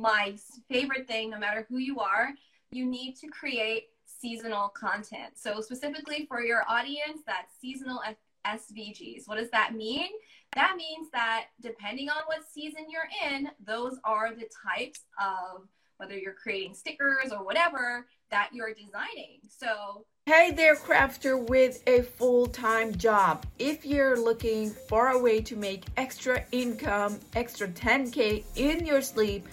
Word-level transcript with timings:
my 0.00 0.36
favorite 0.70 1.06
thing, 1.06 1.30
no 1.30 1.38
matter 1.38 1.66
who 1.68 1.78
you 1.78 2.00
are, 2.00 2.30
you 2.70 2.86
need 2.86 3.16
to 3.16 3.28
create 3.28 3.88
seasonal 4.04 4.68
content. 4.68 5.34
So, 5.36 5.60
specifically 5.60 6.26
for 6.28 6.42
your 6.42 6.62
audience, 6.68 7.22
that's 7.26 7.52
seasonal 7.60 8.00
SVGs. 8.46 9.26
What 9.26 9.38
does 9.38 9.50
that 9.50 9.74
mean? 9.74 10.08
That 10.54 10.76
means 10.76 11.08
that 11.12 11.46
depending 11.60 12.08
on 12.08 12.22
what 12.26 12.40
season 12.50 12.86
you're 12.88 13.08
in, 13.30 13.50
those 13.64 13.98
are 14.04 14.34
the 14.34 14.48
types 14.64 15.00
of 15.20 15.68
whether 15.98 16.16
you're 16.16 16.32
creating 16.32 16.74
stickers 16.74 17.32
or 17.32 17.44
whatever 17.44 18.06
that 18.30 18.50
you're 18.52 18.72
designing. 18.72 19.40
So, 19.48 20.04
hey 20.26 20.52
there, 20.52 20.76
crafter 20.76 21.48
with 21.48 21.82
a 21.86 22.02
full 22.02 22.46
time 22.46 22.94
job. 22.96 23.46
If 23.58 23.84
you're 23.84 24.18
looking 24.18 24.70
for 24.70 25.08
a 25.08 25.18
way 25.18 25.40
to 25.42 25.56
make 25.56 25.84
extra 25.96 26.44
income, 26.52 27.18
extra 27.34 27.68
10K 27.68 28.44
in 28.56 28.86
your 28.86 29.02
sleep 29.02 29.46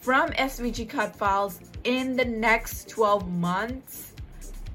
from 0.00 0.30
SVG 0.30 0.88
cut 0.88 1.14
files 1.14 1.60
in 1.84 2.16
the 2.16 2.24
next 2.24 2.88
12 2.88 3.30
months, 3.30 4.12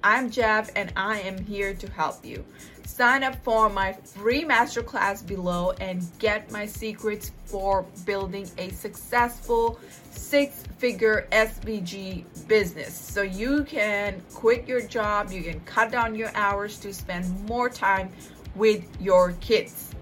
I'm 0.03 0.29
Jeff 0.29 0.69
and 0.75 0.93
I 0.95 1.19
am 1.21 1.43
here 1.43 1.73
to 1.73 1.91
help 1.91 2.23
you. 2.23 2.45
Sign 2.85 3.23
up 3.23 3.43
for 3.43 3.67
my 3.67 3.93
free 3.93 4.43
masterclass 4.43 5.25
below 5.25 5.71
and 5.81 6.07
get 6.19 6.51
my 6.51 6.67
secrets 6.67 7.31
for 7.45 7.83
building 8.05 8.47
a 8.59 8.69
successful 8.69 9.79
six 10.11 10.63
figure 10.77 11.27
SVG 11.31 12.23
business. 12.47 12.93
So 12.93 13.23
you 13.23 13.63
can 13.63 14.21
quit 14.31 14.67
your 14.67 14.81
job, 14.81 15.31
you 15.31 15.41
can 15.41 15.59
cut 15.61 15.91
down 15.91 16.13
your 16.13 16.31
hours 16.35 16.77
to 16.79 16.93
spend 16.93 17.49
more 17.49 17.67
time 17.67 18.11
with 18.53 18.85
your 19.01 19.31
kids. 19.41 19.94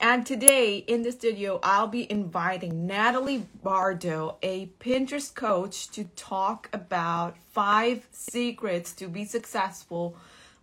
And 0.00 0.24
today 0.24 0.76
in 0.76 1.02
the 1.02 1.10
studio, 1.10 1.58
I'll 1.60 1.88
be 1.88 2.10
inviting 2.10 2.86
Natalie 2.86 3.48
Bardo, 3.64 4.36
a 4.42 4.66
Pinterest 4.78 5.34
coach, 5.34 5.88
to 5.88 6.04
talk 6.14 6.68
about 6.72 7.36
five 7.50 8.06
secrets 8.12 8.92
to 8.92 9.08
be 9.08 9.24
successful 9.24 10.16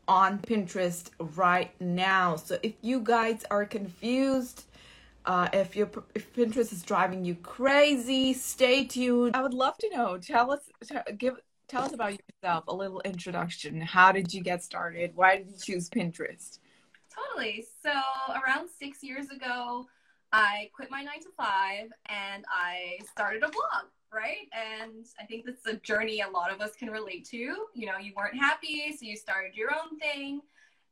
on 0.07 0.39
Pinterest 0.39 1.09
right 1.19 1.71
now. 1.81 2.37
So 2.37 2.57
if 2.63 2.75
you 2.81 3.01
guys 3.01 3.43
are 3.51 3.65
confused, 3.65 4.63
uh, 5.25 5.49
if 5.51 5.75
your 5.75 5.89
if 6.13 6.33
Pinterest 6.33 6.71
is 6.71 6.81
driving 6.81 7.25
you 7.25 7.35
crazy, 7.35 8.31
stay 8.31 8.85
tuned. 8.85 9.35
I 9.35 9.41
would 9.41 9.53
love 9.53 9.77
to 9.79 9.89
know. 9.89 10.17
Tell 10.17 10.49
us, 10.49 10.61
give 11.17 11.35
tell 11.67 11.83
us 11.83 11.91
about 11.91 12.13
yourself. 12.13 12.63
A 12.69 12.73
little 12.73 13.01
introduction. 13.01 13.81
How 13.81 14.13
did 14.13 14.33
you 14.33 14.41
get 14.41 14.63
started? 14.63 15.11
Why 15.13 15.39
did 15.39 15.47
you 15.47 15.57
choose 15.61 15.89
Pinterest? 15.89 16.59
Totally. 17.16 17.66
So 17.83 17.91
around 18.30 18.69
six 18.69 19.03
years 19.03 19.30
ago, 19.30 19.88
I 20.31 20.69
quit 20.73 20.91
my 20.91 21.02
nine 21.02 21.22
to 21.22 21.30
five 21.38 21.89
and 22.07 22.44
I 22.49 22.97
started 23.09 23.44
a 23.44 23.49
blog, 23.49 23.85
right? 24.13 24.49
And 24.52 25.05
I 25.19 25.25
think 25.25 25.45
that's 25.45 25.66
a 25.66 25.77
journey 25.77 26.22
a 26.22 26.30
lot 26.30 26.52
of 26.52 26.61
us 26.61 26.75
can 26.75 26.89
relate 26.89 27.25
to. 27.30 27.38
You 27.38 27.85
know, 27.85 27.97
you 28.02 28.11
weren't 28.16 28.38
happy, 28.38 28.95
so 28.97 29.05
you 29.05 29.16
started 29.16 29.55
your 29.55 29.72
own 29.72 29.97
thing. 29.99 30.41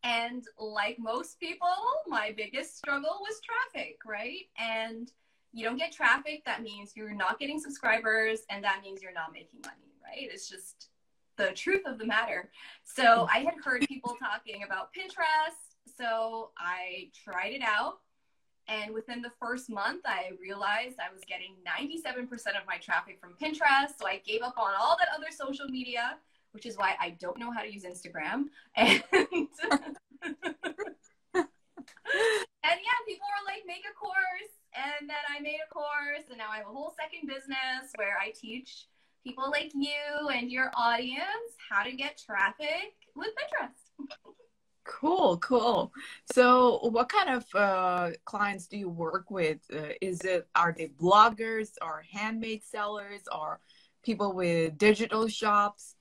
And 0.03 0.43
like 0.57 0.97
most 0.99 1.39
people, 1.39 1.67
my 2.07 2.33
biggest 2.35 2.77
struggle 2.77 3.19
was 3.21 3.41
traffic, 3.41 3.97
right? 4.05 4.45
And 4.57 5.11
you 5.53 5.63
don't 5.63 5.77
get 5.77 5.91
traffic, 5.91 6.43
that 6.45 6.63
means 6.63 6.93
you're 6.95 7.13
not 7.13 7.39
getting 7.39 7.59
subscribers, 7.59 8.39
and 8.49 8.63
that 8.63 8.81
means 8.81 9.01
you're 9.01 9.13
not 9.13 9.31
making 9.31 9.59
money, 9.63 9.93
right? 10.03 10.29
It's 10.31 10.49
just 10.49 10.87
the 11.37 11.51
truth 11.51 11.81
of 11.85 11.97
the 11.99 12.05
matter. 12.05 12.49
So 12.83 13.27
I 13.31 13.39
had 13.39 13.55
heard 13.63 13.81
people 13.87 14.15
talking 14.19 14.63
about 14.63 14.89
Pinterest 14.93 15.72
so 15.97 16.51
I 16.57 17.09
tried 17.23 17.53
it 17.53 17.61
out. 17.61 17.99
And 18.67 18.93
within 18.93 19.21
the 19.21 19.31
first 19.41 19.69
month, 19.69 20.03
I 20.05 20.31
realized 20.39 20.95
I 20.99 21.13
was 21.13 21.21
getting 21.27 21.55
97% 21.67 22.31
of 22.31 22.65
my 22.65 22.77
traffic 22.77 23.19
from 23.19 23.33
Pinterest. 23.41 23.97
So 23.99 24.07
I 24.07 24.21
gave 24.25 24.41
up 24.41 24.57
on 24.57 24.71
all 24.79 24.95
that 24.99 25.09
other 25.13 25.27
social 25.31 25.67
media, 25.67 26.17
which 26.51 26.65
is 26.65 26.77
why 26.77 26.95
I 26.99 27.17
don't 27.19 27.37
know 27.37 27.51
how 27.51 27.61
to 27.61 27.71
use 27.71 27.83
Instagram. 27.83 28.45
And, 28.75 29.03
and 31.35 32.79
yeah, 32.79 32.99
people 33.05 33.27
were 33.27 33.45
like, 33.45 33.63
make 33.67 33.83
a 33.83 33.93
course. 33.99 34.53
And 34.73 35.09
then 35.09 35.17
I 35.29 35.41
made 35.41 35.59
a 35.59 35.73
course. 35.73 36.23
And 36.29 36.37
now 36.37 36.49
I 36.49 36.57
have 36.57 36.67
a 36.67 36.69
whole 36.69 36.93
second 36.97 37.27
business 37.27 37.91
where 37.97 38.17
I 38.17 38.31
teach 38.31 38.87
people 39.23 39.49
like 39.51 39.71
you 39.73 40.29
and 40.33 40.49
your 40.49 40.71
audience 40.75 41.57
how 41.69 41.83
to 41.83 41.91
get 41.91 42.21
traffic 42.23 42.95
with 43.15 43.29
Pinterest. 43.29 43.82
Cool, 44.85 45.37
cool. 45.37 45.93
So, 46.33 46.79
what 46.89 47.09
kind 47.09 47.29
of 47.29 47.45
uh, 47.55 48.11
clients 48.25 48.67
do 48.67 48.77
you 48.77 48.89
work 48.89 49.31
with? 49.31 49.59
Uh, 49.73 49.93
is 50.01 50.21
it 50.21 50.47
are 50.55 50.75
they 50.77 50.89
bloggers 50.89 51.71
or 51.81 52.03
handmade 52.11 52.63
sellers 52.63 53.21
or 53.31 53.59
people 54.03 54.33
with 54.33 54.77
digital 54.77 55.27
shops? 55.27 55.95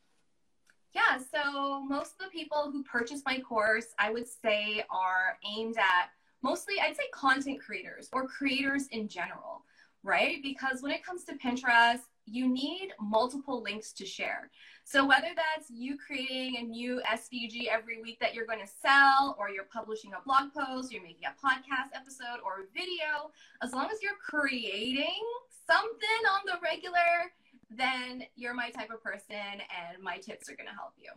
Yeah, 0.94 1.18
so 1.18 1.80
most 1.80 2.14
of 2.20 2.26
the 2.26 2.30
people 2.38 2.70
who 2.70 2.82
purchase 2.82 3.22
my 3.24 3.38
course, 3.40 3.86
I 3.98 4.10
would 4.10 4.26
say, 4.28 4.84
are 4.90 5.38
aimed 5.48 5.78
at 5.78 6.10
mostly, 6.42 6.74
I'd 6.80 6.96
say, 6.96 7.04
content 7.12 7.60
creators 7.60 8.08
or 8.12 8.26
creators 8.26 8.88
in 8.88 9.08
general, 9.08 9.64
right? 10.02 10.42
Because 10.42 10.82
when 10.82 10.92
it 10.92 11.04
comes 11.04 11.24
to 11.24 11.34
Pinterest, 11.34 12.00
you 12.26 12.48
need 12.48 12.92
multiple 13.00 13.62
links 13.62 13.92
to 13.92 14.06
share. 14.06 14.50
So 14.84 15.06
whether 15.06 15.28
that's 15.34 15.70
you 15.70 15.96
creating 15.96 16.56
a 16.58 16.62
new 16.62 17.00
SVG 17.10 17.66
every 17.68 18.00
week 18.00 18.18
that 18.20 18.34
you're 18.34 18.46
going 18.46 18.60
to 18.60 18.72
sell, 18.80 19.36
or 19.38 19.50
you're 19.50 19.68
publishing 19.72 20.12
a 20.12 20.22
blog 20.24 20.52
post, 20.52 20.92
you're 20.92 21.02
making 21.02 21.24
a 21.26 21.46
podcast 21.46 21.94
episode 21.94 22.40
or 22.44 22.62
a 22.62 22.72
video, 22.72 23.30
as 23.62 23.72
long 23.72 23.86
as 23.92 23.98
you're 24.02 24.12
creating 24.24 25.22
something 25.66 26.26
on 26.32 26.40
the 26.46 26.58
regular, 26.62 27.32
then 27.70 28.24
you're 28.36 28.54
my 28.54 28.70
type 28.70 28.90
of 28.90 29.02
person 29.02 29.36
and 29.36 30.02
my 30.02 30.18
tips 30.18 30.48
are 30.48 30.56
going 30.56 30.68
to 30.68 30.74
help 30.74 30.92
you. 30.98 31.10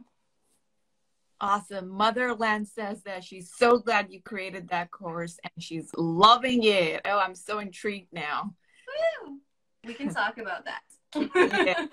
Awesome. 1.42 1.90
Motherland 1.90 2.68
says 2.68 3.04
that 3.04 3.24
she's 3.24 3.52
so 3.56 3.78
glad 3.78 4.10
you 4.10 4.22
created 4.22 4.70
that 4.70 4.90
course 4.92 5.38
and 5.44 5.64
she's 5.64 5.92
loving 5.98 6.64
it. 6.64 7.02
Oh, 7.06 7.20
I'm 7.20 7.36
so 7.36 7.60
intrigued 7.60 8.14
now. 8.14 8.54
We 9.86 9.94
can 9.94 10.14
talk 10.14 10.38
about 10.38 10.66
that. 10.66 10.82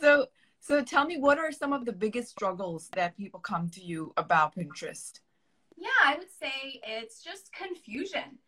so 0.00 0.26
so 0.60 0.82
tell 0.82 1.06
me 1.06 1.16
what 1.16 1.38
are 1.38 1.52
some 1.52 1.72
of 1.72 1.84
the 1.84 1.92
biggest 1.92 2.28
struggles 2.28 2.90
that 2.94 3.16
people 3.16 3.40
come 3.40 3.68
to 3.70 3.80
you 3.80 4.12
about 4.16 4.54
Pinterest? 4.54 5.20
Yeah, 5.76 5.88
I 6.04 6.16
would 6.16 6.30
say 6.30 6.80
it's 6.86 7.22
just 7.22 7.52
confusion, 7.52 8.38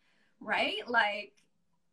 right? 0.41 0.87
Like 0.87 1.33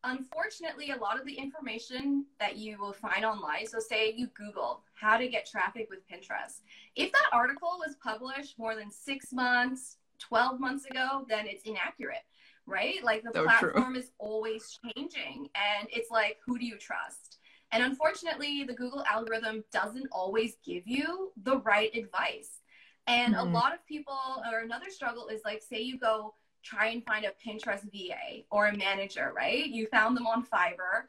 unfortunately 0.03 0.91
a 0.91 0.97
lot 0.97 1.19
of 1.19 1.25
the 1.25 1.34
information 1.34 2.25
that 2.40 2.57
you 2.57 2.78
will 2.79 2.94
find 2.94 3.25
online 3.25 3.67
so 3.67 3.79
say 3.79 4.13
you 4.16 4.28
google 4.28 4.81
how 4.94 5.17
to 5.17 5.28
get 5.28 5.46
traffic 5.46 5.88
with 5.90 6.00
pinterest 6.09 6.61
if 6.96 7.11
that 7.11 7.29
article 7.34 7.78
was 7.85 7.96
published 8.01 8.57
more 8.57 8.75
than 8.75 8.90
six 8.90 9.34
months 9.34 9.97
12 10.19 10.59
months 10.59 10.85
ago 10.85 11.25
then 11.28 11.46
it's 11.47 11.63
inaccurate 11.63 12.23
right 12.69 13.03
like 13.03 13.24
the 13.24 13.31
so 13.34 13.44
platform 13.44 13.94
true. 13.94 13.96
is 14.00 14.12
always 14.19 14.80
changing 14.96 15.50
and 15.56 15.88
it's 15.91 16.12
like 16.12 16.38
who 16.46 16.57
do 16.57 16.66
you 16.66 16.78
trust 16.78 17.40
and 17.72 17.84
unfortunately, 17.84 18.63
the 18.63 18.74
Google 18.74 19.03
algorithm 19.06 19.63
doesn't 19.72 20.07
always 20.12 20.57
give 20.66 20.88
you 20.88 21.31
the 21.44 21.58
right 21.58 21.94
advice. 21.96 22.62
And 23.08 23.35
mm-hmm. 23.35 23.47
a 23.47 23.52
lot 23.52 23.74
of 23.74 23.85
people, 23.85 24.18
or 24.52 24.59
another 24.59 24.90
struggle 24.90 25.28
is 25.28 25.41
like, 25.46 25.62
say 25.62 25.81
you 25.81 26.00
go 26.00 26.34
try 26.63 26.88
and 26.88 27.03
find 27.06 27.25
a 27.25 27.34
Pinterest 27.46 27.84
VA 27.91 28.44
or 28.52 28.68
a 28.68 28.78
manager, 28.78 29.31
right? 29.35 29.66
You 29.66 29.88
found 29.88 30.18
them 30.18 30.28
on 30.28 30.46
Fiverr 30.46 31.06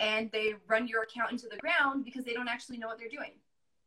and 0.00 0.30
they 0.32 0.54
run 0.66 0.88
your 0.88 1.02
account 1.02 1.32
into 1.32 1.46
the 1.48 1.56
ground 1.58 2.04
because 2.04 2.24
they 2.24 2.32
don't 2.32 2.48
actually 2.48 2.78
know 2.78 2.88
what 2.88 2.98
they're 2.98 3.08
doing. 3.08 3.32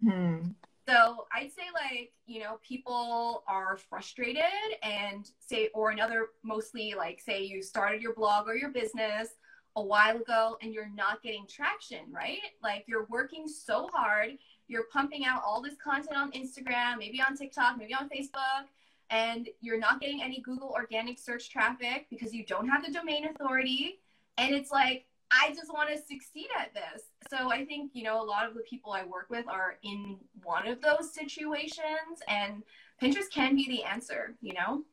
Hmm. 0.03 0.51
So 0.91 1.25
I'd 1.33 1.51
say 1.51 1.63
like, 1.73 2.11
you 2.25 2.41
know, 2.41 2.59
people 2.67 3.43
are 3.47 3.77
frustrated 3.77 4.43
and 4.83 5.29
say, 5.39 5.69
or 5.73 5.91
another 5.91 6.29
mostly 6.43 6.93
like 6.97 7.21
say 7.21 7.43
you 7.43 7.61
started 7.63 8.01
your 8.01 8.13
blog 8.13 8.47
or 8.47 8.55
your 8.55 8.71
business 8.71 9.29
a 9.77 9.81
while 9.81 10.17
ago 10.17 10.57
and 10.61 10.73
you're 10.73 10.89
not 10.93 11.23
getting 11.23 11.45
traction, 11.47 11.99
right? 12.11 12.39
Like 12.61 12.83
you're 12.87 13.07
working 13.09 13.47
so 13.47 13.87
hard, 13.93 14.31
you're 14.67 14.87
pumping 14.91 15.25
out 15.25 15.41
all 15.45 15.61
this 15.61 15.75
content 15.81 16.17
on 16.17 16.31
Instagram, 16.33 16.97
maybe 16.97 17.21
on 17.21 17.37
TikTok, 17.37 17.77
maybe 17.77 17.93
on 17.93 18.09
Facebook, 18.09 18.65
and 19.09 19.47
you're 19.61 19.79
not 19.79 20.01
getting 20.01 20.21
any 20.21 20.41
Google 20.41 20.73
organic 20.75 21.19
search 21.19 21.49
traffic 21.49 22.07
because 22.09 22.33
you 22.33 22.45
don't 22.45 22.67
have 22.67 22.85
the 22.85 22.91
domain 22.91 23.27
authority. 23.27 24.01
And 24.37 24.53
it's 24.53 24.71
like, 24.71 25.05
I 25.31 25.49
just 25.49 25.73
want 25.73 25.89
to 25.89 25.97
succeed 25.97 26.47
at 26.59 26.73
this. 26.73 27.03
So 27.29 27.51
I 27.51 27.65
think, 27.65 27.91
you 27.93 28.03
know, 28.03 28.21
a 28.21 28.25
lot 28.25 28.47
of 28.47 28.53
the 28.53 28.61
people 28.61 28.91
I 28.91 29.05
work 29.05 29.27
with 29.29 29.47
are 29.47 29.77
in 29.83 30.17
one 30.43 30.67
of 30.67 30.81
those 30.81 31.13
situations, 31.13 32.19
and 32.27 32.63
Pinterest 33.01 33.31
can 33.33 33.55
be 33.55 33.65
the 33.67 33.83
answer, 33.83 34.35
you 34.41 34.53
know? 34.53 34.83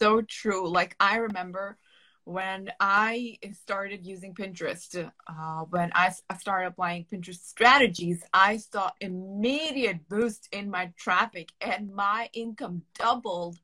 So 0.00 0.20
true. 0.22 0.68
Like, 0.68 0.96
I 1.00 1.16
remember 1.16 1.78
when 2.24 2.70
I 2.78 3.38
started 3.52 4.06
using 4.06 4.34
Pinterest, 4.34 5.10
uh, 5.26 5.64
when 5.70 5.90
I 5.94 6.12
started 6.38 6.68
applying 6.68 7.06
Pinterest 7.10 7.44
strategies, 7.44 8.22
I 8.32 8.58
saw 8.58 8.90
immediate 9.00 10.08
boost 10.08 10.48
in 10.52 10.70
my 10.70 10.92
traffic 10.96 11.48
and 11.60 11.92
my 11.92 12.28
income 12.32 12.82
doubled 12.98 13.56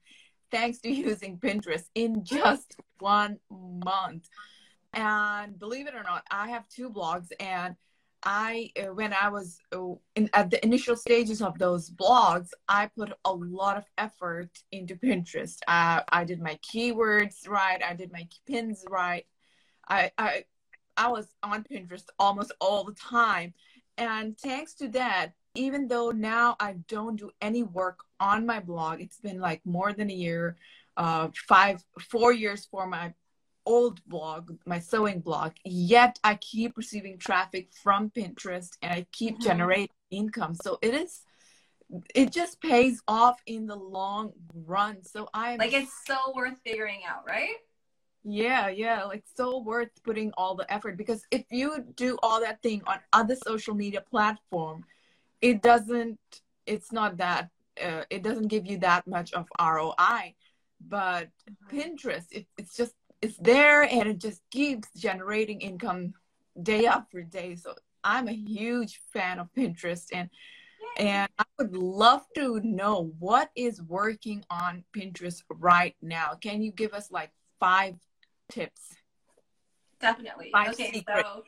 thanks 0.51 0.81
to 0.81 0.91
using 0.93 1.39
Pinterest 1.39 1.85
in 1.95 2.25
just 2.25 2.77
one 2.99 3.39
month. 3.51 4.29
And 4.99 5.57
believe 5.57 5.87
it 5.87 5.95
or 5.95 6.03
not, 6.03 6.25
I 6.29 6.49
have 6.49 6.69
two 6.69 6.91
blogs 6.91 7.29
and 7.39 7.77
I 8.25 8.73
uh, 8.77 8.93
when 8.93 9.13
I 9.13 9.29
was 9.29 9.61
uh, 9.73 9.95
in, 10.17 10.29
at 10.35 10.51
the 10.51 10.65
initial 10.65 10.97
stages 10.97 11.41
of 11.41 11.57
those 11.57 11.89
blogs, 11.89 12.49
I 12.69 12.91
put 12.97 13.13
a 13.25 13.33
lot 13.33 13.77
of 13.77 13.85
effort 13.97 14.51
into 14.73 14.97
Pinterest. 14.97 15.59
Uh, 15.69 16.01
I 16.09 16.25
did 16.25 16.41
my 16.43 16.59
keywords 16.69 17.49
right. 17.49 17.81
I 17.81 17.95
did 17.95 18.11
my 18.11 18.27
pins 18.49 18.85
right. 18.91 19.25
I, 19.89 20.11
I 20.19 20.45
I 20.97 21.07
was 21.11 21.29
on 21.45 21.63
Pinterest 21.63 22.07
almost 22.19 22.51
all 22.61 22.83
the 22.83 22.95
time, 22.95 23.55
and 23.97 24.37
thanks 24.37 24.75
to 24.75 24.89
that, 24.89 25.35
even 25.55 25.87
though 25.87 26.11
now 26.11 26.57
I 26.59 26.75
don't 26.89 27.15
do 27.15 27.31
any 27.41 27.63
work 27.63 28.01
on 28.19 28.45
my 28.45 28.59
blog, 28.59 29.01
it's 29.01 29.21
been 29.21 29.39
like 29.39 29.61
more 29.65 29.93
than 29.93 30.11
a 30.11 30.15
year, 30.15 30.57
uh, 30.97 31.29
five, 31.47 31.85
four 32.01 32.33
years 32.33 32.67
for 32.69 32.85
my 32.85 33.15
old 33.69 34.01
blog, 34.07 34.57
my 34.65 34.79
sewing 34.79 35.21
blog, 35.21 35.53
yet 35.65 36.19
I 36.25 36.37
keep 36.37 36.77
receiving 36.77 37.19
traffic 37.19 37.69
from 37.83 38.11
Pinterest 38.11 38.71
and 38.83 38.93
I 38.93 39.07
keep 39.13 39.35
mm-hmm. 39.35 39.45
generating 39.45 39.89
income. 40.11 40.55
So 40.55 40.79
it 40.83 40.95
is 40.95 41.21
it 42.15 42.33
just 42.33 42.61
pays 42.61 43.01
off 43.09 43.41
in 43.47 43.67
the 43.67 43.77
long 43.77 44.33
run. 44.55 45.05
So 45.05 45.29
I 45.33 45.57
like 45.57 45.73
it's 45.73 45.93
so 46.07 46.17
worth 46.35 46.59
figuring 46.65 47.01
out, 47.09 47.27
right? 47.27 47.57
Yeah, 48.25 48.69
yeah, 48.69 49.05
like 49.05 49.25
so 49.37 49.59
worth 49.59 49.91
putting 50.03 50.33
all 50.37 50.55
the 50.55 50.71
effort 50.73 50.97
because 50.97 51.23
if 51.31 51.45
you 51.51 51.85
do 51.95 52.19
all 52.23 52.41
that 52.41 52.63
thing 52.63 52.83
on 52.87 52.99
other 53.13 53.37
social 53.37 53.75
media 53.75 54.03
platform, 54.03 54.85
it 55.41 55.63
doesn't 55.63 56.19
it's 56.67 56.91
not 56.93 57.19
that 57.19 57.51
uh, 57.83 58.05
it 58.11 58.23
doesn't 58.23 58.49
give 58.49 58.67
you 58.67 58.79
that 58.79 59.07
much 59.07 59.33
of 59.33 59.47
ROI. 59.61 60.35
But 60.81 61.29
mm-hmm. 61.51 61.77
Pinterest, 61.77 62.27
it, 62.31 62.47
it's 62.57 62.75
just 62.77 62.95
it's 63.21 63.37
there 63.39 63.83
and 63.83 64.09
it 64.09 64.19
just 64.19 64.43
keeps 64.51 64.89
generating 64.97 65.61
income 65.61 66.15
day 66.61 66.87
after 66.87 67.23
day. 67.23 67.57
So 67.57 67.75
I'm 68.05 68.29
a 68.29 68.33
huge 68.33 69.01
fan 69.13 69.39
of 69.39 69.49
Pinterest 69.57 70.07
and 70.13 70.31
and 70.97 71.29
I 71.39 71.45
would 71.59 71.77
love 71.77 72.25
to 72.35 72.61
know 72.61 73.13
what 73.19 73.51
is 73.55 73.81
working 73.83 74.45
on 74.51 74.85
Pinterest 74.97 75.43
right 75.49 75.95
now. 76.03 76.35
Can 76.41 76.63
you 76.63 76.73
give 76.73 76.93
us 76.93 77.11
like 77.11 77.31
five 77.61 77.95
tips? 78.51 78.95
Definitely. 80.01 80.51
Five 80.53 80.71
okay, 80.71 80.93
secrets. 80.93 81.29
so 81.29 81.45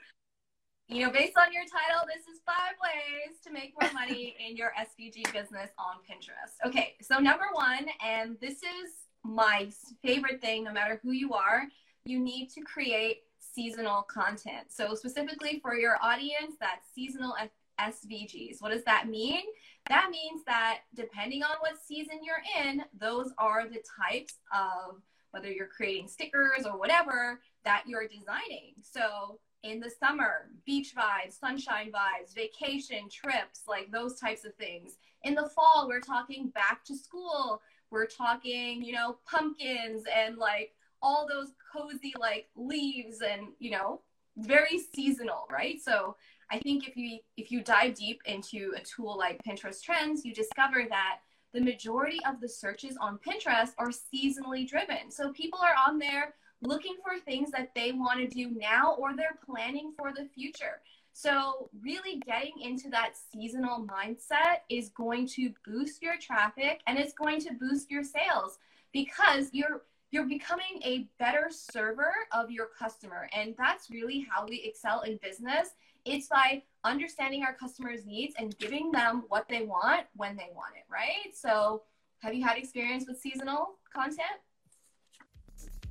you 0.88 1.06
know, 1.06 1.12
based 1.12 1.38
on 1.38 1.52
your 1.52 1.62
title, 1.62 2.04
this 2.06 2.26
is 2.26 2.40
five 2.44 2.74
ways 2.82 3.38
to 3.44 3.52
make 3.52 3.74
more 3.80 3.92
money 3.92 4.34
in 4.44 4.56
your 4.56 4.72
SVG 4.76 5.32
business 5.32 5.70
on 5.78 6.02
Pinterest. 6.02 6.66
Okay, 6.66 6.96
so 7.00 7.18
number 7.18 7.46
one, 7.52 7.86
and 8.04 8.36
this 8.40 8.54
is 8.54 9.06
my 9.24 9.70
favorite 10.02 10.40
thing, 10.40 10.64
no 10.64 10.72
matter 10.72 11.00
who 11.02 11.12
you 11.12 11.32
are, 11.32 11.64
you 12.04 12.18
need 12.18 12.48
to 12.50 12.60
create 12.62 13.22
seasonal 13.38 14.02
content. 14.02 14.68
So, 14.68 14.94
specifically 14.94 15.60
for 15.60 15.74
your 15.74 15.96
audience, 16.02 16.56
that's 16.60 16.86
seasonal 16.94 17.34
SVGs. 17.78 18.60
What 18.60 18.72
does 18.72 18.84
that 18.84 19.08
mean? 19.08 19.42
That 19.88 20.10
means 20.10 20.42
that 20.46 20.80
depending 20.94 21.42
on 21.42 21.56
what 21.60 21.82
season 21.82 22.20
you're 22.22 22.42
in, 22.64 22.82
those 22.98 23.32
are 23.38 23.68
the 23.68 23.82
types 23.98 24.34
of 24.54 25.00
whether 25.30 25.50
you're 25.50 25.68
creating 25.68 26.08
stickers 26.08 26.66
or 26.66 26.78
whatever 26.78 27.40
that 27.64 27.84
you're 27.86 28.08
designing. 28.08 28.74
So, 28.82 29.38
in 29.62 29.78
the 29.80 29.90
summer, 29.90 30.48
beach 30.64 30.94
vibes, 30.96 31.38
sunshine 31.38 31.92
vibes, 31.92 32.34
vacation, 32.34 33.08
trips, 33.10 33.62
like 33.68 33.90
those 33.90 34.18
types 34.18 34.44
of 34.44 34.54
things. 34.54 34.96
In 35.24 35.34
the 35.34 35.50
fall, 35.54 35.86
we're 35.88 36.00
talking 36.00 36.48
back 36.48 36.84
to 36.84 36.96
school, 36.96 37.60
we're 37.90 38.06
talking, 38.06 38.82
you 38.82 38.92
know, 38.92 39.18
pumpkins 39.26 40.04
and 40.14 40.36
like 40.36 40.72
all 41.02 41.26
those 41.28 41.52
cozy 41.72 42.14
like 42.18 42.48
leaves 42.56 43.20
and, 43.20 43.48
you 43.58 43.70
know, 43.70 44.00
very 44.36 44.78
seasonal, 44.94 45.46
right? 45.50 45.80
So 45.82 46.16
I 46.50 46.58
think 46.58 46.88
if 46.88 46.96
you 46.96 47.18
if 47.36 47.50
you 47.50 47.62
dive 47.62 47.94
deep 47.94 48.20
into 48.26 48.72
a 48.76 48.80
tool 48.80 49.16
like 49.16 49.42
Pinterest 49.44 49.82
Trends, 49.82 50.24
you 50.24 50.34
discover 50.34 50.84
that 50.88 51.18
the 51.52 51.60
majority 51.60 52.20
of 52.26 52.40
the 52.40 52.48
searches 52.48 52.96
on 53.00 53.18
Pinterest 53.18 53.72
are 53.78 53.90
seasonally 53.90 54.68
driven. 54.68 55.10
So 55.10 55.32
people 55.32 55.58
are 55.60 55.74
on 55.88 55.98
there 55.98 56.34
looking 56.62 56.96
for 57.02 57.18
things 57.18 57.50
that 57.50 57.74
they 57.74 57.92
want 57.92 58.20
to 58.20 58.26
do 58.26 58.50
now 58.50 58.94
or 58.98 59.16
they're 59.16 59.38
planning 59.44 59.92
for 59.96 60.12
the 60.12 60.26
future. 60.26 60.80
So, 61.12 61.70
really 61.82 62.22
getting 62.26 62.60
into 62.62 62.88
that 62.90 63.12
seasonal 63.32 63.86
mindset 63.86 64.60
is 64.68 64.90
going 64.90 65.26
to 65.28 65.52
boost 65.66 66.02
your 66.02 66.16
traffic 66.18 66.80
and 66.86 66.98
it's 66.98 67.12
going 67.12 67.40
to 67.40 67.52
boost 67.54 67.90
your 67.90 68.04
sales 68.04 68.58
because 68.92 69.50
you're 69.52 69.82
you're 70.12 70.26
becoming 70.26 70.80
a 70.82 71.08
better 71.18 71.48
server 71.50 72.12
of 72.32 72.50
your 72.50 72.68
customer 72.76 73.28
and 73.32 73.54
that's 73.56 73.90
really 73.90 74.26
how 74.28 74.44
we 74.46 74.62
excel 74.64 75.02
in 75.02 75.18
business. 75.22 75.70
It's 76.04 76.28
by 76.28 76.62
understanding 76.84 77.44
our 77.44 77.54
customers' 77.54 78.06
needs 78.06 78.34
and 78.38 78.56
giving 78.58 78.90
them 78.90 79.24
what 79.28 79.48
they 79.48 79.62
want 79.62 80.06
when 80.16 80.36
they 80.36 80.48
want 80.54 80.74
it, 80.76 80.84
right? 80.90 81.34
So, 81.34 81.82
have 82.20 82.34
you 82.34 82.44
had 82.44 82.56
experience 82.56 83.04
with 83.06 83.20
seasonal 83.20 83.76
content? 83.94 84.40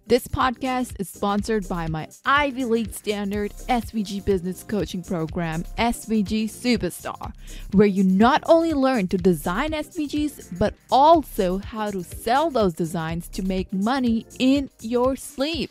This 0.10 0.28
podcast 0.28 1.00
is 1.00 1.08
sponsored 1.08 1.70
by 1.70 1.86
my 1.86 2.10
Ivy 2.26 2.66
League 2.66 2.94
standard 2.94 3.54
SVG 3.70 4.26
business 4.26 4.64
coaching 4.64 5.04
program, 5.04 5.64
SVG 5.78 6.46
Superstar, 6.46 7.32
where 7.74 7.86
you 7.86 8.04
not 8.04 8.42
only 8.48 8.74
learn 8.74 9.08
to 9.10 9.20
design 9.20 9.70
SVGs, 9.70 10.58
but 10.58 10.74
also 10.90 11.60
how 11.60 11.92
to 11.92 12.04
sell 12.04 12.50
those 12.50 12.74
designs 12.74 13.28
to 13.28 13.44
make 13.44 13.72
money 13.72 14.26
in 14.40 14.72
your 14.82 15.16
sleep. 15.16 15.70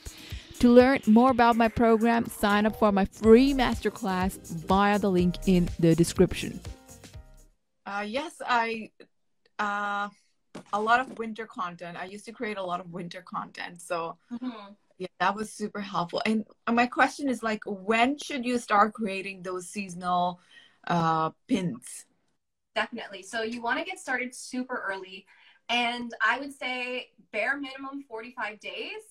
To 0.61 0.71
learn 0.71 1.01
more 1.09 1.33
about 1.33 1.57
my 1.57 1.67
program, 1.67 2.27
sign 2.27 2.65
up 2.65 2.79
for 2.79 2.93
my 2.93 3.07
free 3.07 3.53
masterclass 3.53 4.39
via 4.69 5.01
the 5.01 5.11
link 5.11 5.35
in 5.47 5.69
the 5.81 5.97
description. 5.97 6.61
Uh, 7.85 8.05
yes, 8.07 8.35
I. 8.47 8.91
Uh 9.59 10.11
a 10.73 10.81
lot 10.81 11.01
of 11.01 11.19
winter 11.19 11.47
content. 11.47 11.97
I 11.97 12.05
used 12.05 12.25
to 12.27 12.33
create 12.33 12.59
a 12.59 12.63
lot 12.63 12.81
of 12.81 12.93
winter 12.93 13.23
content. 13.23 13.81
So 13.81 14.17
mm-hmm. 14.33 14.73
yeah, 14.99 15.09
that 15.21 15.35
was 15.35 15.53
super 15.53 15.81
helpful. 15.81 16.23
And 16.27 16.45
my 16.71 16.87
question 16.87 17.29
is 17.29 17.43
like, 17.43 17.63
when 17.67 18.19
should 18.19 18.45
you 18.45 18.59
start 18.59 18.93
creating 18.93 19.43
those 19.43 19.69
seasonal 19.69 20.41
uh, 20.87 21.31
pins? 21.47 22.07
Definitely. 22.75 23.23
So 23.23 23.43
you 23.43 23.61
want 23.63 23.79
to 23.79 23.85
get 23.85 23.99
started 23.99 24.35
super 24.35 24.85
early. 24.89 25.27
And 25.69 26.13
I 26.25 26.39
would 26.39 26.53
say 26.53 27.09
bare 27.33 27.59
minimum 27.59 28.05
45 28.09 28.61
days. 28.61 29.03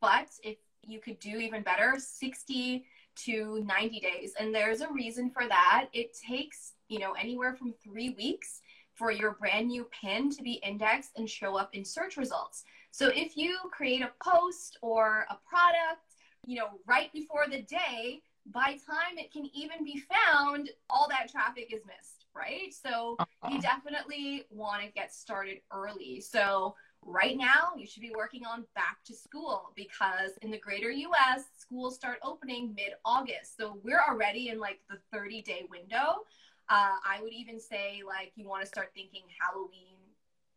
But 0.00 0.28
if 0.42 0.56
you 0.82 1.00
could 1.00 1.18
do 1.18 1.38
even 1.38 1.62
better, 1.62 1.94
60 1.98 2.84
to 3.16 3.62
90 3.64 4.00
days. 4.00 4.34
And 4.38 4.54
there's 4.54 4.80
a 4.80 4.92
reason 4.92 5.30
for 5.30 5.46
that. 5.48 5.88
It 5.92 6.16
takes, 6.26 6.72
you 6.88 6.98
know, 6.98 7.12
anywhere 7.12 7.54
from 7.54 7.72
three 7.82 8.10
weeks 8.10 8.60
for 8.94 9.10
your 9.10 9.32
brand 9.32 9.68
new 9.68 9.86
pin 10.00 10.30
to 10.30 10.42
be 10.42 10.60
indexed 10.64 11.10
and 11.16 11.28
show 11.28 11.56
up 11.56 11.70
in 11.74 11.84
search 11.84 12.16
results. 12.16 12.64
So 12.90 13.08
if 13.08 13.36
you 13.36 13.58
create 13.72 14.02
a 14.02 14.12
post 14.22 14.78
or 14.82 15.26
a 15.30 15.36
product, 15.48 16.02
you 16.46 16.56
know, 16.56 16.68
right 16.86 17.12
before 17.12 17.46
the 17.50 17.62
day, 17.62 18.22
by 18.52 18.76
time 18.86 19.18
it 19.18 19.32
can 19.32 19.48
even 19.54 19.84
be 19.84 20.02
found, 20.12 20.70
all 20.90 21.08
that 21.08 21.30
traffic 21.30 21.72
is 21.72 21.80
missed, 21.86 22.26
right? 22.36 22.72
So 22.72 23.16
uh-huh. 23.18 23.48
you 23.50 23.60
definitely 23.60 24.44
want 24.50 24.82
to 24.82 24.92
get 24.92 25.12
started 25.12 25.58
early. 25.72 26.20
So 26.20 26.74
right 27.02 27.36
now 27.36 27.72
you 27.76 27.86
should 27.86 28.02
be 28.02 28.12
working 28.14 28.44
on 28.44 28.64
back 28.74 28.98
to 29.06 29.14
school 29.14 29.72
because 29.74 30.32
in 30.42 30.50
the 30.50 30.58
greater 30.58 30.90
US, 30.90 31.44
schools 31.56 31.94
start 31.94 32.18
opening 32.22 32.74
mid-August. 32.74 33.56
So 33.56 33.78
we're 33.82 34.00
already 34.00 34.48
in 34.50 34.60
like 34.60 34.80
the 34.88 34.98
30-day 35.16 35.66
window. 35.70 36.24
Uh, 36.68 36.96
I 37.06 37.20
would 37.22 37.32
even 37.32 37.60
say 37.60 38.02
like 38.06 38.32
you 38.36 38.48
want 38.48 38.62
to 38.62 38.66
start 38.66 38.90
thinking 38.94 39.22
Halloween, 39.40 39.96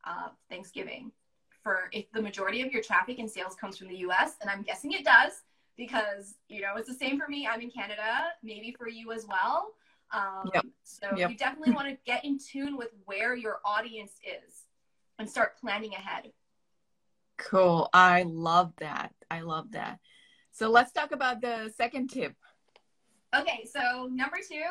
uh, 0.06 0.30
Thanksgiving, 0.50 1.12
for 1.64 1.90
if 1.92 2.12
the 2.14 2.22
majority 2.22 2.62
of 2.62 2.72
your 2.72 2.82
traffic 2.82 3.20
and 3.20 3.30
sales 3.30 3.56
comes 3.56 3.78
from 3.78 3.88
the 3.88 3.98
U.S. 3.98 4.36
and 4.42 4.50
I'm 4.50 4.62
guessing 4.62 4.94
it 4.94 5.04
does 5.04 5.44
because 5.78 6.36
you 6.48 6.62
know 6.62 6.76
it's 6.78 6.88
the 6.88 6.96
same 6.96 7.20
for 7.20 7.28
me. 7.28 7.48
I'm 7.48 7.62
in 7.62 7.70
Canada, 7.70 8.32
maybe 8.44 8.74
for 8.78 8.88
you 8.88 9.12
as 9.12 9.26
well. 9.28 9.74
Um, 10.12 10.50
yep. 10.54 10.66
So 10.84 11.08
yep. 11.16 11.30
you 11.30 11.38
definitely 11.38 11.74
want 11.74 11.90
to 11.90 11.98
get 12.06 12.24
in 12.24 12.38
tune 12.40 12.78
with 12.78 12.90
where 13.06 13.36
your 13.36 13.60
audience 13.66 14.14
is 14.24 14.64
and 15.20 15.30
start 15.30 15.60
planning 15.60 15.94
ahead. 15.94 16.32
Cool. 17.38 17.90
I 17.94 18.24
love 18.24 18.74
that. 18.78 19.14
I 19.30 19.42
love 19.42 19.72
that. 19.72 20.00
So 20.52 20.70
let's 20.70 20.92
talk 20.92 21.12
about 21.12 21.42
the 21.42 21.72
second 21.76 22.10
tip. 22.10 22.34
Okay, 23.36 23.68
so 23.72 24.10
number 24.12 24.38
two, 24.38 24.64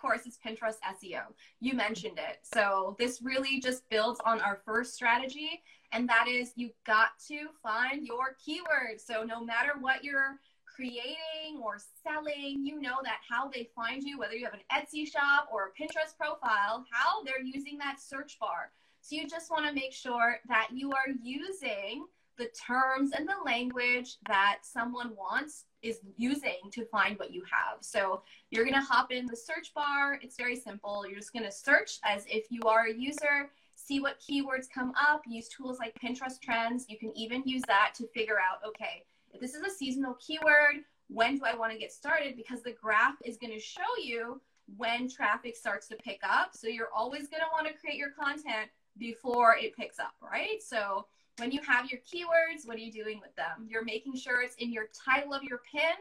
course, 0.00 0.26
is 0.26 0.38
Pinterest 0.44 0.76
SEO. 0.84 1.22
You 1.60 1.74
mentioned 1.74 2.18
it. 2.18 2.38
So 2.42 2.96
this 2.98 3.20
really 3.22 3.60
just 3.60 3.88
builds 3.90 4.20
on 4.24 4.40
our 4.40 4.60
first 4.64 4.94
strategy, 4.94 5.62
and 5.92 6.08
that 6.08 6.26
is 6.28 6.52
you 6.56 6.70
got 6.86 7.10
to 7.28 7.48
find 7.62 8.06
your 8.06 8.36
keywords. 8.46 9.00
So 9.04 9.22
no 9.22 9.44
matter 9.44 9.72
what 9.80 10.04
you're 10.04 10.38
creating 10.64 11.60
or 11.62 11.78
selling, 12.02 12.64
you 12.64 12.80
know 12.80 12.98
that 13.02 13.18
how 13.28 13.48
they 13.48 13.68
find 13.74 14.02
you, 14.02 14.18
whether 14.18 14.34
you 14.34 14.44
have 14.44 14.54
an 14.54 14.60
Etsy 14.72 15.06
shop 15.06 15.48
or 15.52 15.66
a 15.66 15.82
Pinterest 15.82 16.16
profile, 16.18 16.84
how 16.90 17.22
they're 17.24 17.42
using 17.42 17.76
that 17.78 18.00
search 18.00 18.38
bar. 18.40 18.72
So 19.02 19.16
you 19.16 19.28
just 19.28 19.50
want 19.50 19.66
to 19.66 19.72
make 19.72 19.92
sure 19.92 20.36
that 20.48 20.68
you 20.72 20.90
are 20.92 21.14
using 21.22 22.06
the 22.40 22.50
terms 22.66 23.10
and 23.12 23.28
the 23.28 23.44
language 23.44 24.16
that 24.26 24.60
someone 24.62 25.14
wants 25.14 25.66
is 25.82 26.00
using 26.16 26.56
to 26.72 26.86
find 26.86 27.18
what 27.18 27.32
you 27.32 27.42
have. 27.42 27.78
So 27.82 28.22
you're 28.50 28.64
going 28.64 28.74
to 28.74 28.80
hop 28.80 29.12
in 29.12 29.26
the 29.26 29.36
search 29.36 29.74
bar. 29.74 30.18
It's 30.22 30.38
very 30.38 30.56
simple. 30.56 31.04
You're 31.06 31.18
just 31.18 31.34
going 31.34 31.44
to 31.44 31.52
search 31.52 31.98
as 32.02 32.24
if 32.26 32.46
you 32.50 32.62
are 32.66 32.86
a 32.86 32.94
user, 32.94 33.50
see 33.74 34.00
what 34.00 34.20
keywords 34.20 34.68
come 34.74 34.94
up, 34.98 35.20
use 35.26 35.48
tools 35.48 35.78
like 35.78 35.94
Pinterest 36.02 36.40
Trends. 36.40 36.86
You 36.88 36.98
can 36.98 37.12
even 37.14 37.42
use 37.44 37.62
that 37.66 37.92
to 37.96 38.06
figure 38.14 38.38
out, 38.38 38.66
okay, 38.66 39.04
if 39.34 39.40
this 39.40 39.54
is 39.54 39.62
a 39.62 39.70
seasonal 39.70 40.14
keyword, 40.14 40.84
when 41.08 41.36
do 41.36 41.44
I 41.44 41.54
want 41.54 41.72
to 41.72 41.78
get 41.78 41.92
started? 41.92 42.36
Because 42.36 42.62
the 42.62 42.72
graph 42.72 43.16
is 43.22 43.36
going 43.36 43.52
to 43.52 43.60
show 43.60 43.82
you 44.02 44.40
when 44.78 45.10
traffic 45.10 45.56
starts 45.56 45.88
to 45.88 45.96
pick 45.96 46.20
up. 46.22 46.56
So 46.56 46.68
you're 46.68 46.94
always 46.96 47.28
going 47.28 47.42
to 47.42 47.48
want 47.52 47.66
to 47.66 47.74
create 47.74 47.98
your 47.98 48.12
content 48.12 48.70
before 48.96 49.56
it 49.56 49.76
picks 49.76 49.98
up, 49.98 50.14
right? 50.22 50.62
So 50.62 51.06
when 51.38 51.50
you 51.50 51.60
have 51.66 51.90
your 51.90 52.00
keywords, 52.00 52.66
what 52.66 52.76
are 52.76 52.80
you 52.80 52.92
doing 52.92 53.20
with 53.20 53.34
them? 53.36 53.66
You're 53.68 53.84
making 53.84 54.16
sure 54.16 54.42
it's 54.42 54.56
in 54.56 54.72
your 54.72 54.88
title 55.04 55.32
of 55.32 55.42
your 55.42 55.60
pin, 55.70 55.96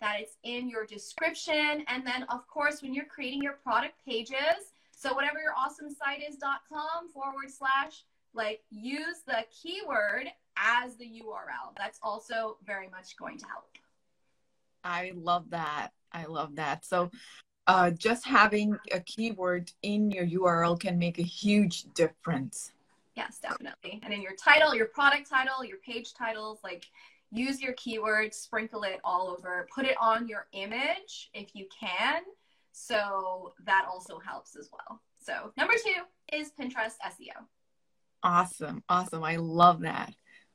that 0.00 0.20
it's 0.20 0.36
in 0.44 0.68
your 0.68 0.86
description, 0.86 1.84
and 1.88 2.06
then 2.06 2.24
of 2.24 2.46
course 2.48 2.82
when 2.82 2.94
you're 2.94 3.04
creating 3.04 3.42
your 3.42 3.54
product 3.64 3.94
pages, 4.06 4.72
so 4.90 5.14
whatever 5.14 5.40
your 5.40 5.54
awesome 5.56 5.90
site 5.90 6.22
is.com 6.28 7.10
forward 7.12 7.50
slash, 7.50 8.04
like 8.34 8.62
use 8.70 9.22
the 9.26 9.44
keyword 9.50 10.26
as 10.56 10.96
the 10.96 11.04
URL. 11.04 11.74
That's 11.76 12.00
also 12.02 12.56
very 12.66 12.88
much 12.88 13.16
going 13.16 13.38
to 13.38 13.46
help. 13.46 13.66
I 14.82 15.12
love 15.14 15.50
that. 15.50 15.90
I 16.12 16.24
love 16.24 16.56
that. 16.56 16.84
So 16.84 17.10
uh, 17.66 17.90
just 17.90 18.26
having 18.26 18.76
a 18.92 19.00
keyword 19.00 19.70
in 19.82 20.10
your 20.10 20.26
URL 20.26 20.80
can 20.80 20.98
make 20.98 21.18
a 21.18 21.22
huge 21.22 21.84
difference. 21.94 22.72
Yes, 23.18 23.40
definitely. 23.40 24.00
And 24.04 24.14
in 24.14 24.22
your 24.22 24.36
title, 24.36 24.76
your 24.76 24.86
product 24.86 25.28
title, 25.28 25.64
your 25.64 25.78
page 25.78 26.14
titles, 26.14 26.60
like 26.62 26.86
use 27.32 27.60
your 27.60 27.72
keywords, 27.72 28.34
sprinkle 28.34 28.84
it 28.84 29.00
all 29.02 29.28
over, 29.28 29.66
put 29.74 29.84
it 29.86 29.96
on 30.00 30.28
your 30.28 30.46
image 30.52 31.28
if 31.34 31.48
you 31.52 31.66
can. 31.80 32.22
So 32.70 33.54
that 33.66 33.86
also 33.90 34.20
helps 34.20 34.54
as 34.54 34.70
well. 34.72 35.02
So 35.20 35.52
number 35.56 35.74
two 35.84 36.36
is 36.38 36.52
Pinterest 36.52 36.94
SEO. 37.04 37.42
Awesome. 38.22 38.84
Awesome. 38.88 39.24
I 39.24 39.34
love 39.34 39.80
that. 39.80 40.14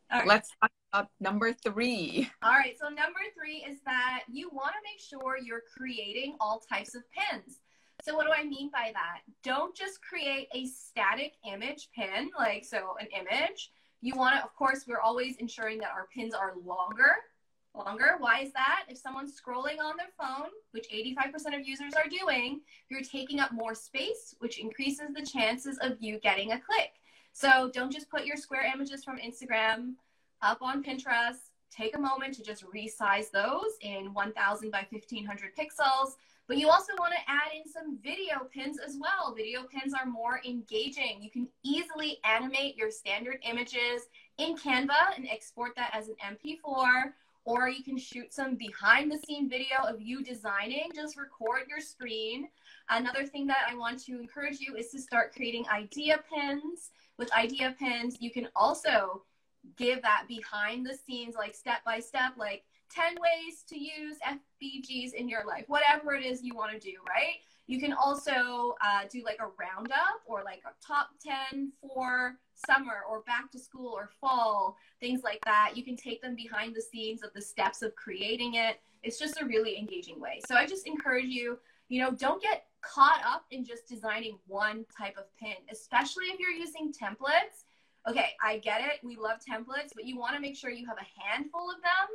Right. 0.10 0.25
Let's 0.25 0.50
talk 0.62 0.72
about 0.93 1.10
number 1.20 1.51
three. 1.51 2.29
All 2.41 2.51
right. 2.51 2.77
So 2.79 2.88
number 2.88 3.20
three 3.38 3.58
is 3.70 3.79
that 3.86 4.24
you 4.32 4.50
want 4.53 4.72
to 4.72 4.79
make 4.89 5.01
sure 5.01 5.38
you're 5.38 5.63
creating 5.77 6.38
all 6.39 6.62
types 6.72 6.96
of 6.96 7.03
pins. 7.12 7.60
So 8.03 8.13
what 8.13 8.25
do 8.25 8.33
I 8.33 8.43
mean 8.43 8.69
by 8.69 8.91
that? 8.93 9.22
Don't 9.43 9.74
just 9.74 10.01
create 10.01 10.50
a 10.53 10.65
static 10.65 11.36
image 11.50 11.88
pin, 11.95 12.29
like 12.38 12.65
so 12.65 12.98
an 13.00 13.07
image. 13.17 13.72
You 14.01 14.13
want 14.15 14.36
to, 14.36 14.43
of 14.43 14.53
course, 14.55 14.83
we're 14.86 15.00
always 15.00 15.38
ensuring 15.38 15.77
that 15.79 15.91
our 15.91 16.07
pins 16.13 16.33
are 16.33 16.53
longer. 16.65 17.15
Longer. 17.74 18.15
Why 18.19 18.41
is 18.41 18.51
that? 18.51 18.83
If 18.89 18.98
someone's 18.98 19.39
scrolling 19.39 19.79
on 19.79 19.95
their 19.95 20.12
phone, 20.19 20.50
which 20.72 20.88
85% 20.93 21.57
of 21.57 21.65
users 21.65 21.93
are 21.93 22.10
doing, 22.10 22.60
you're 22.89 23.01
taking 23.01 23.39
up 23.39 23.53
more 23.53 23.74
space, 23.74 24.36
which 24.39 24.60
increases 24.60 25.13
the 25.15 25.25
chances 25.25 25.77
of 25.79 25.93
you 26.01 26.19
getting 26.19 26.51
a 26.51 26.60
click. 26.60 26.95
So 27.31 27.72
don't 27.74 27.91
just 27.91 28.10
put 28.10 28.25
your 28.25 28.36
square 28.36 28.69
images 28.72 29.05
from 29.05 29.17
Instagram 29.17 29.93
up 30.41 30.62
on 30.62 30.83
Pinterest. 30.83 31.51
Take 31.72 31.95
a 31.95 32.00
moment 32.00 32.36
to 32.36 32.43
just 32.43 32.65
resize 32.65 33.31
those 33.31 33.77
in 33.81 34.13
1000 34.13 34.72
by 34.72 34.86
1500 34.89 35.55
pixels. 35.55 36.15
But 36.47 36.57
you 36.57 36.69
also 36.69 36.93
want 37.00 37.13
to 37.13 37.31
add 37.31 37.51
in 37.55 37.71
some 37.71 37.97
video 38.03 38.47
pins 38.53 38.77
as 38.77 38.97
well. 39.00 39.33
Video 39.33 39.63
pins 39.63 39.93
are 39.93 40.05
more 40.05 40.41
engaging. 40.45 41.21
You 41.21 41.31
can 41.31 41.47
easily 41.63 42.19
animate 42.25 42.75
your 42.75 42.91
standard 42.91 43.38
images 43.50 44.03
in 44.38 44.57
Canva 44.57 45.15
and 45.15 45.27
export 45.29 45.73
that 45.75 45.91
as 45.93 46.09
an 46.09 46.15
MP4 46.21 47.13
or 47.45 47.67
you 47.67 47.83
can 47.83 47.97
shoot 47.97 48.33
some 48.33 48.55
behind 48.55 49.12
the 49.12 49.17
scene 49.17 49.50
video 49.50 49.77
of 49.85 50.01
you 50.01 50.23
designing. 50.23 50.89
Just 50.95 51.17
record 51.17 51.63
your 51.67 51.81
screen. 51.81 52.47
Another 52.89 53.25
thing 53.25 53.47
that 53.47 53.67
I 53.69 53.75
want 53.75 54.01
to 54.05 54.19
encourage 54.19 54.59
you 54.59 54.75
is 54.75 54.89
to 54.91 55.00
start 55.00 55.33
creating 55.33 55.65
idea 55.71 56.19
pins. 56.31 56.91
With 57.17 57.31
idea 57.33 57.75
pins, 57.77 58.17
you 58.19 58.31
can 58.31 58.47
also 58.55 59.23
give 59.77 60.01
that 60.01 60.25
behind 60.27 60.85
the 60.85 60.97
scenes, 61.05 61.35
like 61.35 61.55
step 61.55 61.83
by 61.85 62.00
step, 62.00 62.33
like 62.38 62.63
10 62.93 63.15
ways 63.15 63.63
to 63.69 63.77
use 63.77 64.17
SVGs 64.27 65.13
in 65.13 65.27
your 65.27 65.45
life, 65.45 65.65
whatever 65.67 66.13
it 66.13 66.25
is 66.25 66.43
you 66.43 66.55
want 66.55 66.71
to 66.71 66.79
do, 66.79 66.93
right? 67.07 67.35
You 67.67 67.79
can 67.79 67.93
also 67.93 68.75
uh, 68.83 69.03
do 69.09 69.23
like 69.23 69.39
a 69.39 69.47
roundup 69.57 70.21
or 70.25 70.43
like 70.43 70.62
a 70.65 70.85
top 70.85 71.09
10 71.51 71.71
for 71.81 72.35
summer 72.53 73.01
or 73.09 73.21
back 73.21 73.51
to 73.51 73.59
school 73.59 73.93
or 73.95 74.09
fall, 74.19 74.75
things 75.00 75.21
like 75.23 75.43
that. 75.45 75.73
You 75.75 75.83
can 75.83 75.95
take 75.95 76.21
them 76.21 76.35
behind 76.35 76.75
the 76.75 76.81
scenes 76.81 77.23
of 77.23 77.31
the 77.33 77.41
steps 77.41 77.81
of 77.81 77.95
creating 77.95 78.55
it. 78.55 78.79
It's 79.01 79.17
just 79.17 79.41
a 79.41 79.45
really 79.45 79.77
engaging 79.77 80.19
way. 80.19 80.41
So 80.47 80.55
I 80.55 80.65
just 80.65 80.88
encourage 80.88 81.29
you, 81.29 81.57
you 81.88 82.01
know, 82.01 82.12
don't 82.12 82.41
get 82.41 82.65
caught 82.81 83.21
up 83.25 83.45
in 83.51 83.63
just 83.63 83.88
designing 83.88 84.38
one 84.47 84.85
type 84.95 85.15
of 85.17 85.25
pin, 85.38 85.55
especially 85.71 86.25
if 86.25 86.39
you're 86.39 86.51
using 86.51 86.91
templates. 86.91 87.63
Okay, 88.09 88.31
I 88.43 88.57
get 88.57 88.81
it. 88.81 89.00
We 89.03 89.15
love 89.15 89.38
templates, 89.39 89.91
but 89.95 90.03
you 90.03 90.19
want 90.19 90.35
to 90.35 90.41
make 90.41 90.57
sure 90.57 90.69
you 90.69 90.85
have 90.85 90.97
a 90.97 91.21
handful 91.21 91.69
of 91.69 91.77
them 91.81 92.09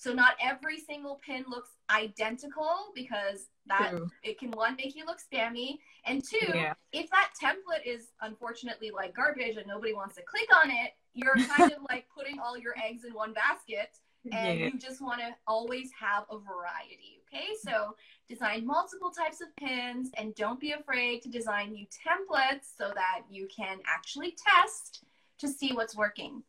so 0.00 0.14
not 0.14 0.32
every 0.42 0.78
single 0.78 1.20
pin 1.26 1.44
looks 1.46 1.72
identical 1.90 2.90
because 2.94 3.48
that 3.66 3.90
True. 3.90 4.10
it 4.22 4.38
can 4.38 4.50
one 4.52 4.74
make 4.76 4.96
you 4.96 5.04
look 5.04 5.18
spammy, 5.20 5.78
and 6.06 6.24
two, 6.24 6.38
yeah. 6.54 6.72
if 6.90 7.10
that 7.10 7.32
template 7.40 7.86
is 7.86 8.08
unfortunately 8.22 8.90
like 8.90 9.14
garbage 9.14 9.58
and 9.58 9.66
nobody 9.66 9.92
wants 9.92 10.16
to 10.16 10.22
click 10.22 10.48
on 10.64 10.70
it, 10.70 10.92
you're 11.12 11.36
kind 11.36 11.70
of 11.70 11.80
like 11.90 12.06
putting 12.16 12.38
all 12.38 12.56
your 12.56 12.74
eggs 12.82 13.04
in 13.04 13.12
one 13.12 13.34
basket, 13.34 13.90
and 14.32 14.58
yeah. 14.58 14.66
you 14.66 14.78
just 14.78 15.02
want 15.02 15.20
to 15.20 15.34
always 15.46 15.90
have 16.00 16.24
a 16.30 16.38
variety. 16.38 17.20
Okay, 17.28 17.48
so 17.62 17.94
design 18.26 18.66
multiple 18.66 19.10
types 19.10 19.42
of 19.42 19.54
pins, 19.56 20.08
and 20.16 20.34
don't 20.34 20.58
be 20.58 20.72
afraid 20.72 21.20
to 21.24 21.28
design 21.28 21.72
new 21.72 21.84
templates 21.86 22.74
so 22.74 22.90
that 22.94 23.20
you 23.30 23.46
can 23.54 23.80
actually 23.86 24.34
test 24.48 25.04
to 25.40 25.46
see 25.46 25.72
what's 25.74 25.94
working. 25.94 26.42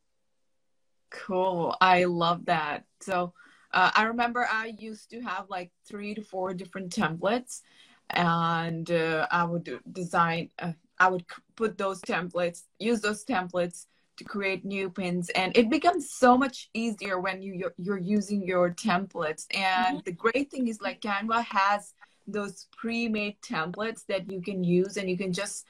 Cool. 1.12 1.75
I 1.82 2.06
love 2.06 2.46
that. 2.46 2.86
So 3.01 3.34
uh, 3.74 3.91
I 3.94 4.03
remember 4.03 4.48
I 4.50 4.74
used 4.80 5.10
to 5.12 5.22
have 5.22 5.50
like 5.50 5.72
three 5.88 6.15
to 6.15 6.22
four 6.22 6.53
different 6.53 6.94
templates, 6.94 7.62
and 8.10 8.89
uh, 8.89 9.27
I 9.32 9.44
would 9.44 9.80
design, 9.91 10.50
uh, 10.60 10.74
I 11.00 11.10
would 11.10 11.25
put 11.56 11.77
those 11.77 12.01
templates, 12.01 12.63
use 12.80 13.01
those 13.01 13.24
templates 13.24 13.86
to 14.18 14.24
create 14.24 14.65
new 14.65 14.89
pins, 14.89 15.30
and 15.30 15.56
it 15.56 15.70
becomes 15.70 16.12
so 16.12 16.38
much 16.38 16.70
easier 16.74 17.20
when 17.20 17.41
you 17.41 17.53
you're, 17.53 17.74
you're 17.77 17.98
using 17.98 18.44
your 18.44 18.72
templates. 18.72 19.46
And 19.53 19.98
mm-hmm. 19.98 20.03
the 20.06 20.12
great 20.12 20.51
thing 20.51 20.68
is 20.68 20.82
like 20.82 21.01
Canva 21.01 21.44
has 21.46 21.94
those 22.27 22.68
pre-made 22.77 23.41
templates 23.41 24.06
that 24.08 24.32
you 24.32 24.41
can 24.41 24.63
use, 24.63 24.98
and 24.98 25.10
you 25.10 25.18
can 25.18 25.34
just 25.34 25.65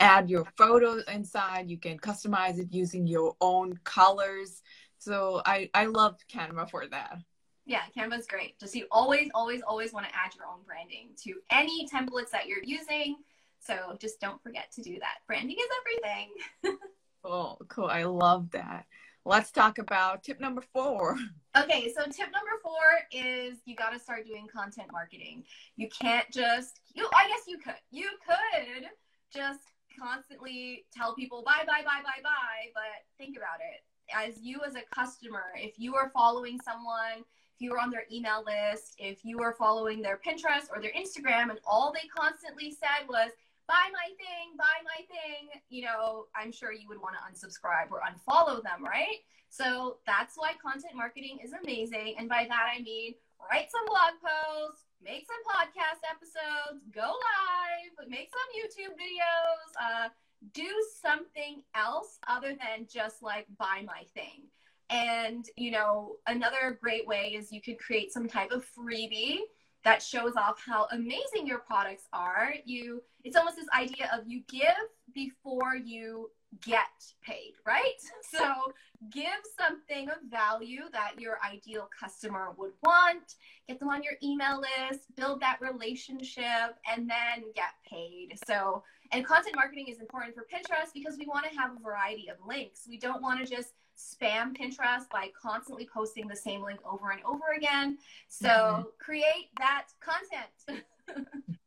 add 0.00 0.28
your 0.28 0.44
photos 0.56 1.04
inside. 1.08 1.70
You 1.70 1.78
can 1.78 1.98
customize 1.98 2.58
it 2.58 2.68
using 2.70 3.06
your 3.06 3.34
own 3.40 3.78
colors 3.84 4.62
so 4.98 5.42
I, 5.44 5.70
I 5.74 5.86
love 5.86 6.16
Canva 6.32 6.70
for 6.70 6.86
that. 6.88 7.18
Yeah, 7.66 7.82
Canva's 7.96 8.26
great. 8.26 8.58
Just 8.60 8.74
you 8.74 8.86
always, 8.90 9.28
always, 9.34 9.60
always 9.62 9.92
want 9.92 10.06
to 10.06 10.14
add 10.14 10.34
your 10.36 10.46
own 10.46 10.60
branding 10.64 11.10
to 11.24 11.34
any 11.50 11.88
templates 11.88 12.30
that 12.30 12.46
you're 12.46 12.62
using. 12.64 13.16
So 13.58 13.96
just 14.00 14.20
don't 14.20 14.40
forget 14.42 14.70
to 14.72 14.82
do 14.82 14.98
that. 15.00 15.18
Branding 15.26 15.56
is 15.58 15.66
everything. 15.80 16.78
cool, 17.24 17.60
cool. 17.68 17.86
I 17.86 18.04
love 18.04 18.50
that. 18.52 18.86
Let's 19.24 19.50
talk 19.50 19.78
about 19.78 20.22
tip 20.22 20.40
number 20.40 20.62
four. 20.72 21.16
Okay, 21.56 21.90
so 21.96 22.02
tip 22.04 22.28
number 22.34 22.60
four 22.62 22.84
is 23.10 23.56
you 23.64 23.74
got 23.76 23.94
to 23.94 23.98
start 23.98 24.26
doing 24.26 24.46
content 24.46 24.88
marketing. 24.92 25.42
You 25.76 25.88
can't 25.88 26.30
just, 26.30 26.82
you, 26.94 27.08
I 27.14 27.28
guess 27.28 27.44
you 27.48 27.56
could. 27.56 27.80
You 27.90 28.10
could 28.26 28.84
just 29.32 29.60
constantly 29.98 30.84
tell 30.94 31.14
people 31.14 31.42
buy, 31.46 31.64
buy, 31.66 31.80
buy, 31.80 32.02
buy, 32.04 32.20
buy, 32.22 32.70
but 32.74 33.06
think 33.16 33.38
about 33.38 33.60
it 33.60 33.80
as 34.14 34.40
you 34.40 34.60
as 34.66 34.74
a 34.74 34.82
customer, 34.94 35.44
if 35.56 35.78
you 35.78 35.94
are 35.94 36.10
following 36.10 36.58
someone, 36.64 37.24
if 37.54 37.60
you 37.60 37.72
are 37.72 37.78
on 37.78 37.90
their 37.90 38.04
email 38.12 38.44
list, 38.44 38.94
if 38.98 39.24
you 39.24 39.40
are 39.40 39.52
following 39.52 40.02
their 40.02 40.18
Pinterest 40.24 40.68
or 40.74 40.80
their 40.80 40.92
Instagram, 40.92 41.50
and 41.50 41.58
all 41.66 41.92
they 41.92 42.08
constantly 42.08 42.70
said 42.70 43.08
was, 43.08 43.30
buy 43.66 43.90
my 43.92 44.08
thing, 44.14 44.54
buy 44.56 44.78
my 44.84 45.04
thing, 45.06 45.60
you 45.70 45.82
know, 45.82 46.26
I'm 46.36 46.52
sure 46.52 46.72
you 46.72 46.88
would 46.88 47.00
want 47.00 47.16
to 47.16 47.22
unsubscribe 47.26 47.90
or 47.90 48.00
unfollow 48.06 48.62
them, 48.62 48.84
right? 48.84 49.24
So 49.48 49.98
that's 50.06 50.36
why 50.36 50.52
content 50.62 50.94
marketing 50.94 51.38
is 51.42 51.52
amazing. 51.52 52.16
And 52.18 52.28
by 52.28 52.46
that, 52.48 52.66
I 52.76 52.82
mean 52.82 53.14
write 53.50 53.70
some 53.70 53.86
blog 53.86 54.16
posts, 54.20 54.84
make 55.02 55.26
some 55.26 55.42
podcast 55.46 56.00
episodes, 56.08 56.82
go 56.92 57.08
live, 57.08 58.08
make 58.08 58.30
some 58.30 58.48
YouTube 58.56 58.94
videos, 58.96 59.68
uh, 59.80 60.08
do 60.56 60.72
something 61.02 61.62
else 61.74 62.18
other 62.26 62.48
than 62.48 62.86
just 62.90 63.22
like 63.22 63.46
buy 63.58 63.84
my 63.86 64.04
thing. 64.14 64.44
And, 64.88 65.44
you 65.56 65.70
know, 65.70 66.16
another 66.26 66.78
great 66.82 67.06
way 67.06 67.34
is 67.36 67.52
you 67.52 67.60
could 67.60 67.78
create 67.78 68.12
some 68.12 68.26
type 68.26 68.50
of 68.52 68.64
freebie 68.76 69.40
that 69.84 70.02
shows 70.02 70.34
off 70.36 70.62
how 70.64 70.86
amazing 70.92 71.46
your 71.46 71.58
products 71.58 72.04
are. 72.12 72.54
You 72.64 73.02
it's 73.22 73.36
almost 73.36 73.56
this 73.56 73.66
idea 73.76 74.10
of 74.12 74.26
you 74.26 74.42
give 74.48 74.74
before 75.14 75.76
you 75.76 76.30
get 76.64 76.86
paid, 77.24 77.52
right? 77.66 77.82
So 78.30 78.72
give 79.12 79.26
something 79.58 80.08
of 80.08 80.16
value 80.28 80.82
that 80.92 81.12
your 81.18 81.38
ideal 81.46 81.88
customer 81.98 82.52
would 82.58 82.72
want, 82.82 83.36
get 83.68 83.78
them 83.78 83.88
on 83.88 84.02
your 84.02 84.14
email 84.22 84.60
list, 84.60 85.00
build 85.16 85.40
that 85.40 85.58
relationship, 85.60 86.76
and 86.90 87.08
then 87.08 87.44
get 87.54 87.74
paid. 87.88 88.38
So, 88.46 88.82
and 89.12 89.24
content 89.24 89.54
marketing 89.54 89.86
is 89.88 90.00
important 90.00 90.34
for 90.34 90.42
Pinterest 90.42 90.92
because 90.92 91.16
we 91.18 91.26
want 91.26 91.46
to 91.50 91.56
have 91.56 91.70
a 91.76 91.82
variety 91.82 92.28
of 92.28 92.36
links. 92.46 92.80
We 92.88 92.98
don't 92.98 93.22
want 93.22 93.40
to 93.40 93.46
just 93.50 93.70
spam 93.96 94.56
Pinterest 94.56 95.08
by 95.10 95.30
constantly 95.40 95.88
posting 95.92 96.26
the 96.26 96.36
same 96.36 96.62
link 96.62 96.80
over 96.84 97.10
and 97.10 97.22
over 97.24 97.54
again. 97.56 97.98
So 98.28 98.48
mm-hmm. 98.48 98.82
create 98.98 99.50
that 99.58 99.86
content. 100.00 100.84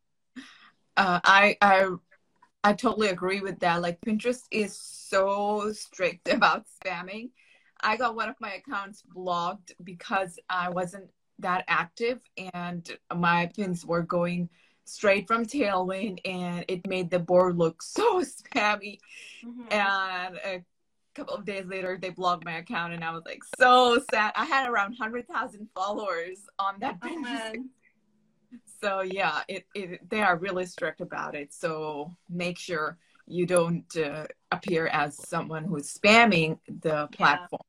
uh, 0.98 1.20
I, 1.24 1.58
I 1.62 1.90
I 2.64 2.74
totally 2.74 3.08
agree 3.08 3.40
with 3.40 3.60
that. 3.60 3.82
Like 3.82 4.02
Pinterest 4.02 4.44
is 4.52 4.78
so 4.78 5.72
strict 5.72 6.28
about 6.34 6.66
spamming. 6.84 7.30
I 7.82 7.96
got 7.96 8.16
one 8.16 8.30
of 8.30 8.36
my 8.42 8.54
accounts 8.54 9.02
blocked 9.02 9.74
because 9.84 10.38
I 10.50 10.70
wasn't 10.70 11.10
that 11.40 11.64
active 11.70 12.20
and 12.54 12.90
my 13.16 13.50
pins 13.56 13.86
were 13.86 14.02
going 14.02 14.50
straight 14.84 15.28
from 15.28 15.46
Tailwind 15.46 16.20
and 16.26 16.66
it 16.68 16.86
made 16.88 17.10
the 17.10 17.20
board 17.20 17.58
look 17.58 17.82
so 17.82 18.22
spammy. 18.22 19.00
Mm-hmm. 19.46 19.72
And 19.72 20.36
a 20.44 20.64
couple 21.16 21.36
of 21.36 21.46
days 21.46 21.66
later, 21.66 21.98
they 22.02 22.10
blocked 22.10 22.44
my 22.44 22.58
account 22.58 22.94
and 22.94 23.04
I 23.04 23.12
was 23.12 23.24
like 23.26 23.44
so 23.58 24.02
sad. 24.12 24.34
I 24.36 24.46
had 24.46 24.70
around 24.70 24.92
100,000 24.98 25.70
followers 25.74 26.40
on 26.58 26.76
that 26.82 27.00
Pinterest. 27.00 27.56
Oh, 27.56 27.64
so 28.82 29.02
yeah, 29.02 29.42
it, 29.48 29.66
it 29.74 30.10
they 30.10 30.22
are 30.22 30.38
really 30.38 30.66
strict 30.66 31.02
about 31.02 31.36
it. 31.36 31.54
So 31.54 32.12
make 32.30 32.58
sure 32.58 32.98
you 33.28 33.46
don't 33.46 33.86
uh, 33.98 34.26
appear 34.52 34.88
as 34.88 35.16
someone 35.28 35.64
who's 35.64 35.94
spamming 35.94 36.60
the 36.68 37.08
platform. 37.12 37.62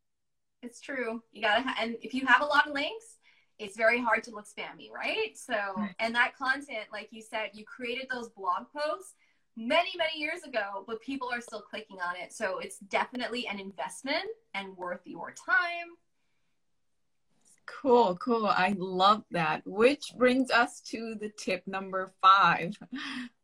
Yeah, 0.63 0.69
it's 0.69 0.81
true. 0.81 1.23
You 1.33 1.43
gotta, 1.43 1.63
ha- 1.63 1.77
and 1.81 1.97
if 2.01 2.15
you 2.15 2.27
have 2.27 2.41
a 2.41 2.47
lot 2.47 2.67
of 2.67 2.75
links, 2.75 3.19
it's 3.59 3.77
very 3.77 4.01
hard 4.01 4.23
to 4.25 4.31
look 4.31 4.47
spammy, 4.47 4.91
right? 4.91 5.37
So, 5.37 5.55
and 5.99 6.15
that 6.15 6.35
content, 6.35 6.87
like 6.91 7.09
you 7.11 7.21
said, 7.21 7.51
you 7.53 7.65
created 7.67 8.07
those 8.11 8.31
blog 8.31 8.65
posts 8.75 9.15
many, 9.55 9.91
many 9.99 10.19
years 10.19 10.43
ago, 10.45 10.85
but 10.87 11.03
people 11.03 11.29
are 11.31 11.43
still 11.43 11.61
clicking 11.61 11.99
on 12.01 12.17
it. 12.17 12.33
So 12.33 12.59
it's 12.59 12.79
definitely 12.79 13.47
an 13.49 13.61
investment 13.61 14.25
and 14.55 14.75
worth 14.79 15.03
your 15.05 15.35
time. 15.35 15.89
Cool, 17.67 18.17
cool. 18.17 18.47
I 18.47 18.75
love 18.79 19.25
that. 19.31 19.63
Which 19.65 20.13
brings 20.17 20.51
us 20.51 20.81
to 20.91 21.15
the 21.21 21.31
tip 21.39 21.67
number 21.67 22.13
five. 22.21 22.77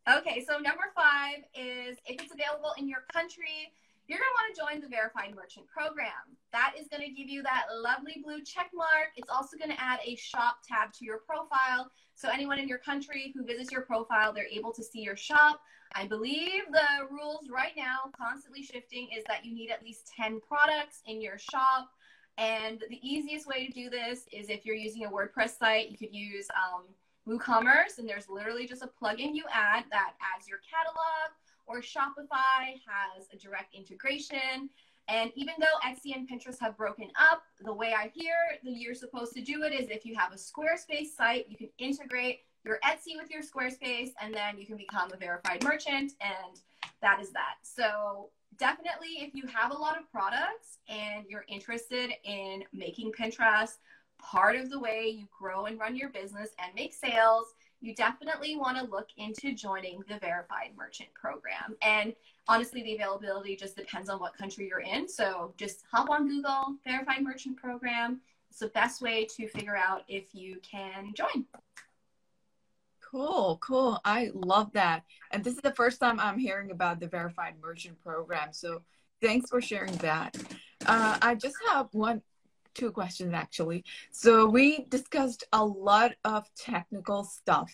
Okay, 0.07 0.45
so 0.47 0.53
number 0.53 0.85
five 0.95 1.39
is 1.53 1.97
if 2.05 2.21
it's 2.21 2.33
available 2.33 2.71
in 2.77 2.87
your 2.87 3.03
country, 3.11 3.73
you're 4.07 4.19
going 4.19 4.29
to 4.29 4.39
want 4.39 4.55
to 4.55 4.61
join 4.61 4.81
the 4.81 4.87
Verified 4.87 5.35
Merchant 5.35 5.67
Program. 5.67 6.37
That 6.53 6.75
is 6.79 6.87
going 6.87 7.03
to 7.03 7.13
give 7.13 7.27
you 7.27 7.43
that 7.43 7.65
lovely 7.75 8.21
blue 8.23 8.41
check 8.41 8.69
mark. 8.73 9.11
It's 9.17 9.29
also 9.29 9.57
going 9.57 9.71
to 9.71 9.83
add 9.83 9.99
a 10.05 10.15
shop 10.15 10.59
tab 10.65 10.93
to 10.93 11.03
your 11.03 11.17
profile. 11.17 11.91
So 12.15 12.29
anyone 12.29 12.57
in 12.57 12.69
your 12.69 12.77
country 12.77 13.33
who 13.35 13.43
visits 13.43 13.69
your 13.69 13.81
profile, 13.81 14.31
they're 14.31 14.47
able 14.47 14.71
to 14.75 14.83
see 14.83 15.01
your 15.01 15.17
shop. 15.17 15.59
I 15.93 16.07
believe 16.07 16.63
the 16.71 17.07
rules 17.11 17.49
right 17.51 17.73
now, 17.75 18.09
constantly 18.17 18.63
shifting, 18.63 19.09
is 19.15 19.25
that 19.27 19.43
you 19.43 19.53
need 19.53 19.71
at 19.71 19.83
least 19.83 20.09
10 20.15 20.39
products 20.39 21.01
in 21.05 21.21
your 21.21 21.37
shop. 21.37 21.89
And 22.37 22.83
the 22.89 22.99
easiest 23.01 23.47
way 23.47 23.65
to 23.65 23.73
do 23.73 23.89
this 23.89 24.25
is 24.31 24.49
if 24.49 24.65
you're 24.65 24.75
using 24.75 25.05
a 25.05 25.09
WordPress 25.09 25.57
site, 25.57 25.89
you 25.89 25.97
could 25.97 26.13
use 26.13 26.47
um, 26.55 26.83
WooCommerce, 27.27 27.97
and 27.97 28.07
there's 28.07 28.29
literally 28.29 28.67
just 28.67 28.83
a 28.83 28.89
plugin 29.01 29.33
you 29.33 29.43
add 29.51 29.85
that 29.91 30.13
adds 30.35 30.47
your 30.47 30.59
catalog, 30.69 31.31
or 31.65 31.81
Shopify 31.81 32.79
has 32.85 33.27
a 33.33 33.37
direct 33.37 33.73
integration. 33.73 34.69
And 35.09 35.31
even 35.35 35.55
though 35.59 35.65
Etsy 35.89 36.15
and 36.15 36.29
Pinterest 36.29 36.59
have 36.59 36.77
broken 36.77 37.07
up, 37.19 37.43
the 37.61 37.73
way 37.73 37.93
I 37.97 38.11
hear 38.13 38.35
that 38.63 38.71
you're 38.71 38.93
supposed 38.93 39.33
to 39.33 39.41
do 39.41 39.63
it 39.63 39.73
is 39.73 39.89
if 39.89 40.05
you 40.05 40.15
have 40.15 40.31
a 40.31 40.35
Squarespace 40.35 41.15
site, 41.15 41.47
you 41.49 41.57
can 41.57 41.69
integrate 41.79 42.41
your 42.65 42.79
Etsy 42.85 43.15
with 43.19 43.31
your 43.31 43.41
Squarespace, 43.41 44.11
and 44.21 44.33
then 44.33 44.57
you 44.57 44.65
can 44.65 44.77
become 44.77 45.11
a 45.11 45.17
verified 45.17 45.63
merchant, 45.63 46.13
and 46.21 46.61
that 47.01 47.21
is 47.21 47.31
that. 47.31 47.55
So 47.63 48.29
definitely 48.57 49.19
if 49.19 49.33
you 49.33 49.45
have 49.47 49.71
a 49.71 49.77
lot 49.77 49.97
of 49.97 50.09
products 50.11 50.79
and 50.89 51.25
you're 51.27 51.45
interested 51.47 52.11
in 52.23 52.63
making 52.73 53.11
Pinterest 53.11 53.77
part 54.19 54.55
of 54.55 54.69
the 54.69 54.79
way 54.79 55.15
you 55.19 55.27
grow 55.37 55.65
and 55.65 55.79
run 55.79 55.95
your 55.95 56.09
business 56.09 56.49
and 56.63 56.73
make 56.75 56.93
sales, 56.93 57.53
you 57.79 57.93
definitely 57.93 58.55
want 58.55 58.77
to 58.77 58.83
look 58.91 59.09
into 59.17 59.53
joining 59.53 60.01
the 60.07 60.17
Verified 60.19 60.71
Merchant 60.75 61.09
Program. 61.13 61.75
And 61.81 62.13
honestly, 62.47 62.81
the 62.81 62.95
availability 62.95 63.55
just 63.55 63.75
depends 63.75 64.09
on 64.09 64.19
what 64.19 64.35
country 64.35 64.67
you're 64.67 64.79
in. 64.79 65.07
So 65.07 65.53
just 65.57 65.83
hop 65.91 66.09
on 66.09 66.27
Google, 66.27 66.77
Verified 66.83 67.21
Merchant 67.21 67.57
Program. 67.57 68.21
It's 68.49 68.59
the 68.59 68.69
best 68.69 69.01
way 69.01 69.25
to 69.35 69.47
figure 69.47 69.77
out 69.77 70.03
if 70.07 70.33
you 70.33 70.57
can 70.69 71.13
join. 71.13 71.45
Cool, 73.09 73.57
cool. 73.61 73.99
I 74.03 74.31
love 74.33 74.73
that. 74.73 75.03
And 75.31 75.41
this 75.41 75.53
is 75.53 75.61
the 75.61 75.71
first 75.71 75.99
time 75.99 76.19
I'm 76.19 76.37
hearing 76.37 76.71
about 76.71 76.99
the 76.99 77.07
Verified 77.07 77.53
Merchant 77.61 78.01
Program. 78.03 78.49
So 78.51 78.81
thanks 79.21 79.49
for 79.49 79.61
sharing 79.61 79.95
that. 79.97 80.35
Uh, 80.85 81.17
I 81.21 81.35
just 81.35 81.55
have 81.69 81.87
one, 81.93 82.21
two 82.73 82.91
questions 82.91 83.33
actually. 83.33 83.85
So 84.11 84.47
we 84.47 84.85
discussed 84.89 85.45
a 85.53 85.63
lot 85.63 86.15
of 86.25 86.53
technical 86.55 87.23
stuff. 87.23 87.71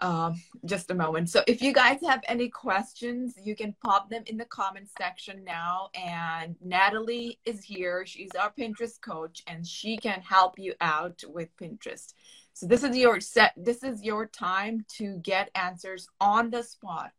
Um, 0.00 0.42
just 0.66 0.90
a 0.90 0.94
moment. 0.94 1.30
So 1.30 1.42
if 1.46 1.62
you 1.62 1.72
guys 1.72 2.00
have 2.06 2.20
any 2.28 2.50
questions, 2.50 3.34
you 3.42 3.56
can 3.56 3.74
pop 3.82 4.10
them 4.10 4.24
in 4.26 4.36
the 4.36 4.44
comment 4.44 4.88
section 4.98 5.42
now. 5.44 5.88
And 5.94 6.56
Natalie 6.60 7.38
is 7.46 7.62
here. 7.62 8.04
She's 8.04 8.30
our 8.38 8.52
Pinterest 8.52 9.00
coach 9.00 9.42
and 9.46 9.66
she 9.66 9.96
can 9.96 10.20
help 10.20 10.58
you 10.58 10.74
out 10.80 11.22
with 11.28 11.56
Pinterest. 11.56 12.12
So 12.56 12.66
this 12.66 12.84
is 12.84 12.96
your 12.96 13.20
set. 13.20 13.52
This 13.54 13.82
is 13.82 14.02
your 14.02 14.24
time 14.24 14.86
to 14.96 15.18
get 15.18 15.50
answers 15.54 16.08
on 16.22 16.48
the 16.48 16.62
spot. 16.62 17.10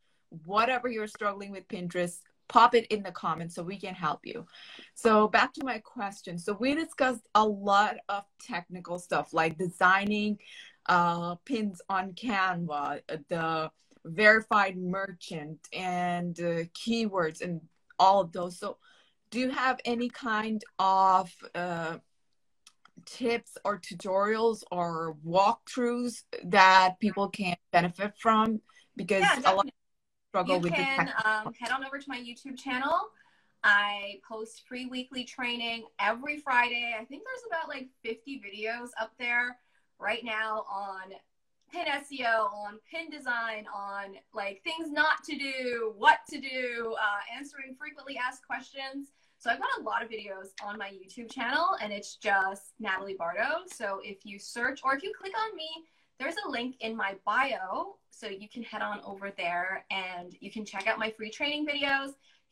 Whatever 0.46 0.88
you're 0.88 1.06
struggling 1.06 1.52
with 1.52 1.68
Pinterest, 1.68 2.18
pop 2.48 2.74
it 2.74 2.88
in 2.88 3.04
the 3.04 3.12
comments 3.12 3.54
so 3.54 3.62
we 3.62 3.78
can 3.78 3.94
help 3.94 4.22
you. 4.26 4.48
So 4.96 5.28
back 5.28 5.54
to 5.54 5.64
my 5.64 5.78
question. 5.78 6.40
So 6.40 6.58
we 6.60 6.74
discussed 6.74 7.28
a 7.36 7.46
lot 7.46 7.98
of 8.10 8.24
technical 8.42 8.98
stuff 8.98 9.32
like 9.32 9.60
designing 9.60 10.40
uh, 10.88 11.36
pins 11.46 11.84
on 11.88 12.14
Canva, 12.14 13.02
the 13.30 13.70
verified 14.06 14.76
merchant, 14.76 15.60
and 15.72 16.40
uh, 16.40 16.64
keywords, 16.74 17.42
and 17.42 17.62
all 18.00 18.22
of 18.22 18.32
those. 18.32 18.58
So 18.58 18.78
do 19.30 19.40
you 19.40 19.52
have 19.52 19.80
any 19.86 20.10
kind 20.10 20.64
of 20.80 21.32
uh, 21.54 21.98
tips 23.06 23.58
or 23.64 23.80
tutorials 23.80 24.64
or 24.72 25.16
walkthroughs 25.26 26.24
that 26.46 27.00
people 27.00 27.30
can 27.30 27.56
benefit 27.72 28.14
from? 28.20 28.62
Because 28.96 29.22
yeah, 29.22 29.52
a 29.52 29.56
lot 29.56 29.66
of 29.66 29.72
struggle 30.30 30.56
you 30.56 30.62
with 30.62 30.74
can, 30.74 31.12
um, 31.26 31.54
head 31.60 31.72
on 31.72 31.86
over 31.86 32.00
to 32.00 32.06
my 32.08 32.18
YouTube 32.18 32.58
channel. 32.58 33.00
I 33.64 34.20
post 34.28 34.64
free 34.68 34.86
weekly 34.86 35.24
training 35.24 35.86
every 36.00 36.38
Friday. 36.40 36.96
I 37.00 37.04
think 37.06 37.24
there's 37.26 37.44
about 37.48 37.70
like 37.70 37.88
50 38.04 38.42
videos 38.42 38.90
up 39.00 39.12
there 39.18 39.58
right 40.00 40.24
now 40.24 40.64
on 40.72 41.14
pin 41.72 41.86
SEO, 41.86 42.52
on 42.54 42.80
pin 42.90 43.10
design, 43.10 43.66
on 43.76 44.16
like 44.34 44.62
things 44.64 44.90
not 44.92 45.24
to 45.26 45.38
do, 45.38 45.94
what 45.98 46.20
to 46.30 46.40
do, 46.40 46.96
uh, 47.00 47.36
answering 47.38 47.76
frequently 47.78 48.18
asked 48.18 48.46
questions. 48.46 49.10
So 49.48 49.54
I've 49.54 49.60
got 49.60 49.80
a 49.80 49.84
lot 49.84 50.04
of 50.04 50.10
videos 50.10 50.50
on 50.62 50.78
my 50.78 50.90
YouTube 50.90 51.32
channel 51.32 51.78
and 51.82 51.94
it's 51.94 52.18
just 52.18 52.74
Natalie 52.82 53.16
Bardo. 53.18 53.60
So 53.68 54.02
if 54.04 54.26
you 54.26 54.40
search 54.40 54.82
or 54.84 54.94
if 54.94 55.04
you 55.04 55.14
click 55.18 55.32
on 55.40 55.56
me, 55.56 55.70
there's 56.20 56.36
a 56.46 56.50
link 56.50 56.76
in 56.82 56.98
my 56.98 57.16
bio. 57.26 57.96
So 58.10 58.28
you 58.28 58.50
can 58.50 58.62
head 58.62 58.82
on 58.82 59.00
over 59.06 59.32
there 59.38 59.86
and 59.90 60.36
you 60.42 60.52
can 60.52 60.66
check 60.66 60.86
out 60.86 61.00
my 61.00 61.12
free 61.12 61.30
training 61.30 61.66
videos. 61.66 62.08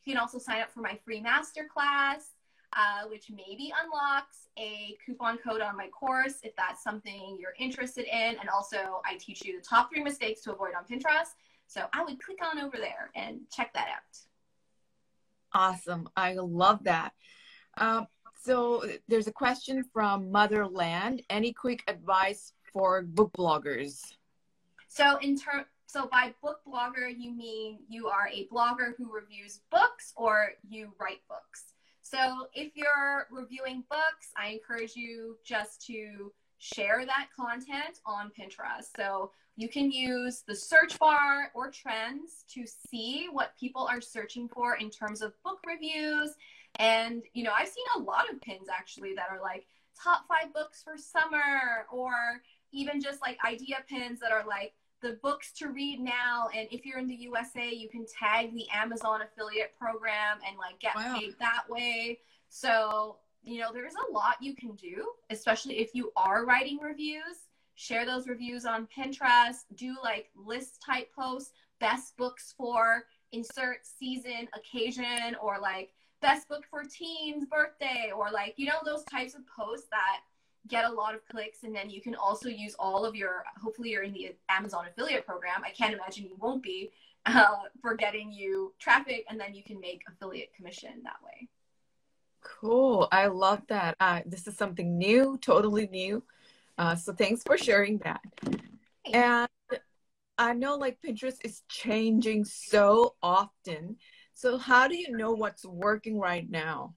You 0.06 0.14
can 0.14 0.16
also 0.16 0.38
sign 0.38 0.62
up 0.62 0.72
for 0.72 0.80
my 0.80 0.98
free 1.04 1.22
masterclass, 1.22 2.30
uh, 2.74 3.02
which 3.10 3.30
maybe 3.30 3.74
unlocks 3.84 4.48
a 4.58 4.96
coupon 5.04 5.36
code 5.36 5.60
on 5.60 5.76
my 5.76 5.88
course 5.88 6.36
if 6.44 6.56
that's 6.56 6.82
something 6.82 7.36
you're 7.38 7.52
interested 7.58 8.06
in. 8.06 8.38
And 8.40 8.48
also, 8.48 9.02
I 9.04 9.18
teach 9.18 9.44
you 9.44 9.58
the 9.58 9.62
top 9.62 9.90
three 9.92 10.02
mistakes 10.02 10.40
to 10.44 10.54
avoid 10.54 10.72
on 10.74 10.86
Pinterest. 10.86 11.34
So 11.66 11.88
I 11.92 12.02
would 12.02 12.18
click 12.22 12.38
on 12.42 12.58
over 12.58 12.78
there 12.78 13.10
and 13.14 13.40
check 13.54 13.74
that 13.74 13.88
out. 13.88 14.18
Awesome. 15.56 16.06
I 16.16 16.34
love 16.34 16.84
that. 16.84 17.12
Um, 17.78 18.06
so 18.44 18.84
there's 19.08 19.26
a 19.26 19.32
question 19.32 19.82
from 19.90 20.30
Motherland. 20.30 21.22
Any 21.30 21.54
quick 21.54 21.82
advice 21.88 22.52
for 22.74 23.00
book 23.02 23.32
bloggers? 23.32 24.02
So 24.88 25.16
in 25.22 25.38
term, 25.38 25.64
so 25.86 26.08
by 26.12 26.34
book 26.42 26.60
blogger, 26.68 27.08
you 27.08 27.32
mean 27.32 27.78
you 27.88 28.08
are 28.08 28.28
a 28.30 28.46
blogger 28.52 28.92
who 28.98 29.10
reviews 29.10 29.60
books 29.70 30.12
or 30.14 30.50
you 30.68 30.92
write 31.00 31.20
books. 31.26 31.72
So 32.02 32.48
if 32.54 32.76
you're 32.76 33.26
reviewing 33.30 33.82
books, 33.88 34.28
I 34.36 34.48
encourage 34.48 34.94
you 34.94 35.38
just 35.42 35.86
to 35.86 36.32
share 36.58 37.06
that 37.06 37.28
content 37.34 38.00
on 38.04 38.30
Pinterest. 38.38 38.88
So 38.94 39.32
you 39.56 39.68
can 39.68 39.90
use 39.90 40.44
the 40.46 40.54
search 40.54 40.98
bar 40.98 41.50
or 41.54 41.70
trends 41.70 42.44
to 42.52 42.64
see 42.66 43.28
what 43.32 43.56
people 43.58 43.86
are 43.90 44.00
searching 44.02 44.48
for 44.48 44.76
in 44.76 44.90
terms 44.90 45.22
of 45.22 45.32
book 45.42 45.60
reviews. 45.66 46.34
And, 46.78 47.22
you 47.32 47.42
know, 47.42 47.52
I've 47.58 47.68
seen 47.68 47.86
a 47.96 48.00
lot 48.00 48.30
of 48.30 48.40
pins 48.42 48.68
actually 48.70 49.14
that 49.14 49.28
are 49.30 49.40
like 49.40 49.66
top 50.00 50.26
five 50.28 50.52
books 50.52 50.82
for 50.82 50.98
summer 50.98 51.86
or 51.90 52.42
even 52.72 53.00
just 53.00 53.22
like 53.22 53.38
idea 53.46 53.76
pins 53.88 54.20
that 54.20 54.30
are 54.30 54.44
like 54.46 54.74
the 55.00 55.18
books 55.22 55.52
to 55.52 55.68
read 55.68 56.00
now. 56.00 56.48
And 56.54 56.68
if 56.70 56.84
you're 56.84 56.98
in 56.98 57.06
the 57.06 57.14
USA, 57.14 57.72
you 57.72 57.88
can 57.88 58.04
tag 58.06 58.52
the 58.52 58.66
Amazon 58.74 59.20
affiliate 59.22 59.72
program 59.78 60.38
and 60.46 60.58
like 60.58 60.78
get 60.80 60.94
wow. 60.94 61.18
paid 61.18 61.34
that 61.38 61.64
way. 61.68 62.18
So, 62.50 63.16
you 63.42 63.60
know, 63.60 63.72
there's 63.72 63.94
a 64.08 64.12
lot 64.12 64.36
you 64.40 64.54
can 64.54 64.72
do, 64.72 65.06
especially 65.30 65.78
if 65.78 65.94
you 65.94 66.12
are 66.16 66.44
writing 66.44 66.78
reviews. 66.82 67.45
Share 67.76 68.06
those 68.06 68.26
reviews 68.26 68.64
on 68.64 68.86
Pinterest, 68.86 69.64
do 69.74 69.96
like 70.02 70.30
list 70.34 70.82
type 70.84 71.12
posts, 71.14 71.52
best 71.78 72.16
books 72.16 72.54
for 72.56 73.04
insert 73.32 73.86
season, 73.86 74.48
occasion, 74.54 75.36
or 75.40 75.58
like 75.60 75.92
best 76.22 76.48
book 76.48 76.64
for 76.70 76.82
teens 76.84 77.44
birthday, 77.44 78.10
or 78.16 78.30
like, 78.32 78.54
you 78.56 78.66
know, 78.66 78.78
those 78.84 79.04
types 79.04 79.34
of 79.34 79.42
posts 79.46 79.88
that 79.90 80.20
get 80.68 80.86
a 80.86 80.90
lot 80.90 81.14
of 81.14 81.20
clicks. 81.28 81.62
And 81.64 81.74
then 81.74 81.90
you 81.90 82.00
can 82.00 82.14
also 82.14 82.48
use 82.48 82.74
all 82.78 83.04
of 83.04 83.14
your 83.14 83.44
hopefully 83.62 83.90
you're 83.90 84.02
in 84.02 84.12
the 84.12 84.34
amazon 84.48 84.86
affiliate 84.88 85.26
program. 85.26 85.62
I 85.64 85.70
can't 85.70 85.94
imagine 85.94 86.24
you 86.24 86.36
won't 86.40 86.62
be 86.62 86.90
uh, 87.26 87.56
for 87.82 87.94
getting 87.94 88.32
you 88.32 88.72
traffic 88.78 89.24
and 89.28 89.38
then 89.38 89.54
you 89.54 89.62
can 89.62 89.80
make 89.80 90.02
affiliate 90.08 90.54
commission 90.54 91.02
that 91.02 91.16
way. 91.24 91.48
Cool. 92.40 93.08
I 93.10 93.26
love 93.26 93.62
that. 93.68 93.96
Uh, 94.00 94.20
this 94.24 94.46
is 94.46 94.56
something 94.56 94.96
new 94.96 95.36
totally 95.42 95.88
new 95.88 96.22
uh, 96.78 96.94
so 96.94 97.12
thanks 97.12 97.42
for 97.44 97.56
sharing 97.56 97.98
that 97.98 98.20
and 99.12 99.48
i 100.38 100.52
know 100.52 100.76
like 100.76 100.98
pinterest 101.04 101.44
is 101.44 101.62
changing 101.68 102.44
so 102.44 103.14
often 103.22 103.96
so 104.34 104.58
how 104.58 104.86
do 104.86 104.96
you 104.96 105.16
know 105.16 105.32
what's 105.32 105.64
working 105.64 106.18
right 106.18 106.50
now 106.50 106.94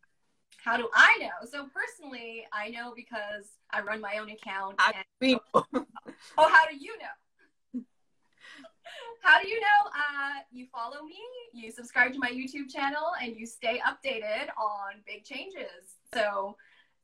how 0.63 0.77
do 0.77 0.89
I 0.93 1.17
know? 1.21 1.47
So 1.49 1.67
personally, 1.73 2.45
I 2.51 2.69
know 2.69 2.93
because 2.95 3.53
I 3.71 3.81
run 3.81 4.01
my 4.01 4.17
own 4.17 4.29
account. 4.29 4.75
And, 5.21 5.39
oh, 5.53 5.63
oh, 5.73 5.83
how 6.37 6.67
do 6.67 6.75
you 6.77 6.95
know? 6.97 7.81
how 9.21 9.41
do 9.41 9.47
you 9.47 9.59
know? 9.59 9.89
Uh, 9.89 10.41
you 10.51 10.65
follow 10.71 11.03
me, 11.03 11.19
you 11.53 11.71
subscribe 11.71 12.13
to 12.13 12.19
my 12.19 12.29
YouTube 12.29 12.69
channel, 12.69 13.11
and 13.21 13.35
you 13.35 13.45
stay 13.45 13.81
updated 13.87 14.49
on 14.57 15.01
big 15.05 15.23
changes. 15.23 15.97
So, 16.13 16.55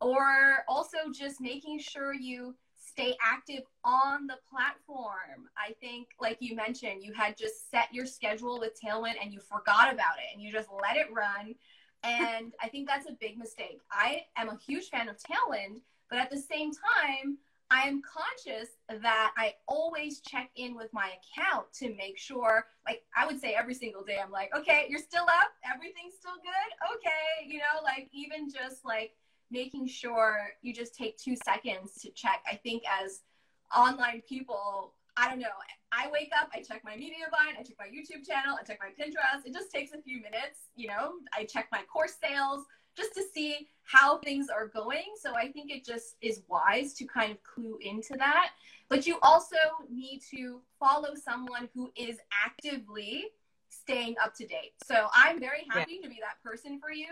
or 0.01 0.65
also 0.67 0.97
just 1.13 1.39
making 1.39 1.79
sure 1.79 2.13
you 2.13 2.55
stay 2.95 3.15
active 3.21 3.63
on 3.83 4.25
the 4.27 4.37
platform. 4.49 5.49
I 5.57 5.73
think, 5.81 6.07
like 6.21 6.37
you 6.39 6.55
mentioned, 6.55 7.03
you 7.03 7.13
had 7.13 7.37
just 7.37 7.69
set 7.69 7.93
your 7.93 8.05
schedule 8.05 8.59
with 8.59 8.79
Tailwind 8.79 9.15
and 9.21 9.33
you 9.33 9.39
forgot 9.39 9.93
about 9.93 10.17
it 10.17 10.33
and 10.33 10.41
you 10.41 10.51
just 10.51 10.69
let 10.81 10.95
it 10.95 11.07
run 11.11 11.55
and 12.05 12.53
I 12.61 12.69
think 12.69 12.87
that's 12.87 13.09
a 13.09 13.13
big 13.13 13.37
mistake. 13.37 13.81
I 13.91 14.25
am 14.37 14.49
a 14.49 14.57
huge 14.57 14.89
fan 14.89 15.09
of 15.09 15.17
Tailwind, 15.17 15.81
but 16.09 16.19
at 16.19 16.29
the 16.29 16.37
same 16.37 16.71
time, 16.71 17.39
I 17.71 17.81
am 17.81 18.03
conscious 18.03 18.69
that 18.87 19.31
I 19.35 19.55
always 19.67 20.19
check 20.19 20.51
in 20.55 20.75
with 20.75 20.93
my 20.93 21.09
account 21.17 21.65
to 21.79 21.95
make 21.95 22.19
sure, 22.19 22.67
like, 22.85 23.01
I 23.17 23.25
would 23.25 23.41
say 23.41 23.55
every 23.55 23.73
single 23.73 24.03
day, 24.03 24.19
I'm 24.23 24.31
like, 24.31 24.55
okay, 24.55 24.85
you're 24.87 24.99
still 24.99 25.23
up. 25.23 25.51
Everything's 25.67 26.13
still 26.13 26.35
good. 26.43 26.95
Okay. 26.95 27.47
You 27.47 27.57
know, 27.57 27.81
like, 27.83 28.07
even 28.13 28.51
just 28.51 28.85
like 28.85 29.15
making 29.51 29.87
sure 29.87 30.49
you 30.61 30.73
just 30.73 30.95
take 30.95 31.17
two 31.17 31.35
seconds 31.45 31.93
to 32.01 32.09
check. 32.11 32.43
I 32.49 32.55
think 32.55 32.83
as 33.01 33.21
online 33.75 34.21
people, 34.27 34.93
I 35.17 35.29
don't 35.29 35.39
know. 35.39 35.47
I 35.91 36.09
wake 36.11 36.31
up, 36.39 36.49
I 36.53 36.61
check 36.61 36.81
my 36.83 36.93
Mediavine, 36.93 37.57
I 37.57 37.63
check 37.63 37.77
my 37.79 37.85
YouTube 37.85 38.27
channel, 38.27 38.57
I 38.59 38.63
check 38.63 38.79
my 38.81 38.89
Pinterest. 38.89 39.45
It 39.45 39.53
just 39.53 39.71
takes 39.71 39.93
a 39.93 40.01
few 40.01 40.17
minutes, 40.17 40.67
you 40.75 40.87
know. 40.87 41.13
I 41.33 41.45
check 41.45 41.67
my 41.71 41.81
course 41.91 42.15
sales 42.21 42.65
just 42.97 43.13
to 43.15 43.23
see 43.33 43.69
how 43.83 44.17
things 44.19 44.47
are 44.49 44.67
going. 44.67 45.13
So 45.21 45.35
I 45.35 45.51
think 45.51 45.71
it 45.71 45.85
just 45.85 46.15
is 46.21 46.41
wise 46.49 46.93
to 46.95 47.05
kind 47.05 47.31
of 47.31 47.41
clue 47.43 47.77
into 47.81 48.15
that. 48.17 48.51
But 48.89 49.07
you 49.07 49.17
also 49.21 49.57
need 49.89 50.21
to 50.31 50.61
follow 50.79 51.13
someone 51.15 51.69
who 51.73 51.91
is 51.95 52.17
actively 52.45 53.25
staying 53.69 54.15
up 54.23 54.35
to 54.35 54.45
date. 54.45 54.73
So 54.85 55.07
I'm 55.13 55.39
very 55.39 55.65
happy 55.69 55.99
yeah. 55.99 56.07
to 56.07 56.09
be 56.09 56.19
that 56.21 56.41
person 56.43 56.79
for 56.79 56.91
you. 56.91 57.07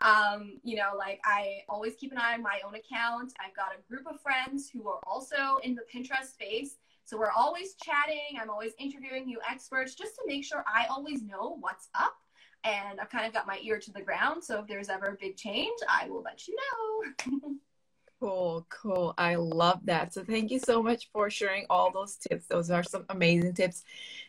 Um, 0.00 0.60
you 0.62 0.76
know, 0.76 0.92
like 0.96 1.20
I 1.24 1.60
always 1.68 1.94
keep 1.94 2.12
an 2.12 2.18
eye 2.18 2.34
on 2.34 2.42
my 2.42 2.60
own 2.66 2.74
account. 2.74 3.32
I've 3.40 3.56
got 3.56 3.68
a 3.76 3.82
group 3.90 4.06
of 4.06 4.20
friends 4.20 4.68
who 4.70 4.88
are 4.88 5.00
also 5.06 5.58
in 5.62 5.74
the 5.74 5.82
Pinterest 5.92 6.32
space 6.32 6.76
so 7.06 7.16
we're 7.16 7.30
always 7.30 7.74
chatting. 7.74 8.36
I'm 8.40 8.50
always 8.50 8.72
interviewing 8.80 9.26
new 9.26 9.38
experts 9.48 9.94
just 9.94 10.16
to 10.16 10.22
make 10.26 10.44
sure 10.44 10.64
I 10.66 10.86
always 10.90 11.22
know 11.22 11.56
what's 11.60 11.88
up. 11.94 12.16
And 12.64 12.98
I've 12.98 13.10
kind 13.10 13.24
of 13.24 13.32
got 13.32 13.46
my 13.46 13.60
ear 13.62 13.78
to 13.78 13.92
the 13.92 14.02
ground. 14.02 14.42
So 14.42 14.58
if 14.58 14.66
there's 14.66 14.88
ever 14.88 15.06
a 15.06 15.14
big 15.14 15.36
change, 15.36 15.78
I 15.88 16.10
will 16.10 16.22
let 16.22 16.48
you 16.48 16.56
know. 16.56 17.54
cool, 18.20 18.66
cool. 18.70 19.14
I 19.16 19.36
love 19.36 19.82
that. 19.84 20.14
So 20.14 20.24
thank 20.24 20.50
you 20.50 20.58
so 20.58 20.82
much 20.82 21.08
for 21.12 21.30
sharing 21.30 21.64
all 21.70 21.92
those 21.92 22.16
tips. 22.16 22.46
Those 22.48 22.72
are 22.72 22.82
some 22.82 23.04
amazing 23.08 23.54
tips. 23.54 23.84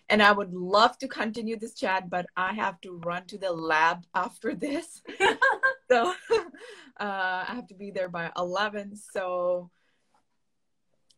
And 0.10 0.24
I 0.24 0.32
would 0.32 0.54
love 0.54 0.98
to 1.00 1.08
continue 1.08 1.58
this 1.58 1.74
chat, 1.74 2.10
but 2.10 2.28
I 2.38 2.54
have 2.54 2.80
to 2.82 3.02
run 3.04 3.26
to 3.26 3.38
the 3.38 3.52
lab 3.52 4.06
after 4.16 4.56
this. 4.56 5.02
so 5.90 6.14
uh, 6.32 6.44
I 7.00 7.52
have 7.54 7.68
to 7.68 7.76
be 7.76 7.92
there 7.92 8.10
by 8.10 8.32
11. 8.38 8.96
So 8.96 9.70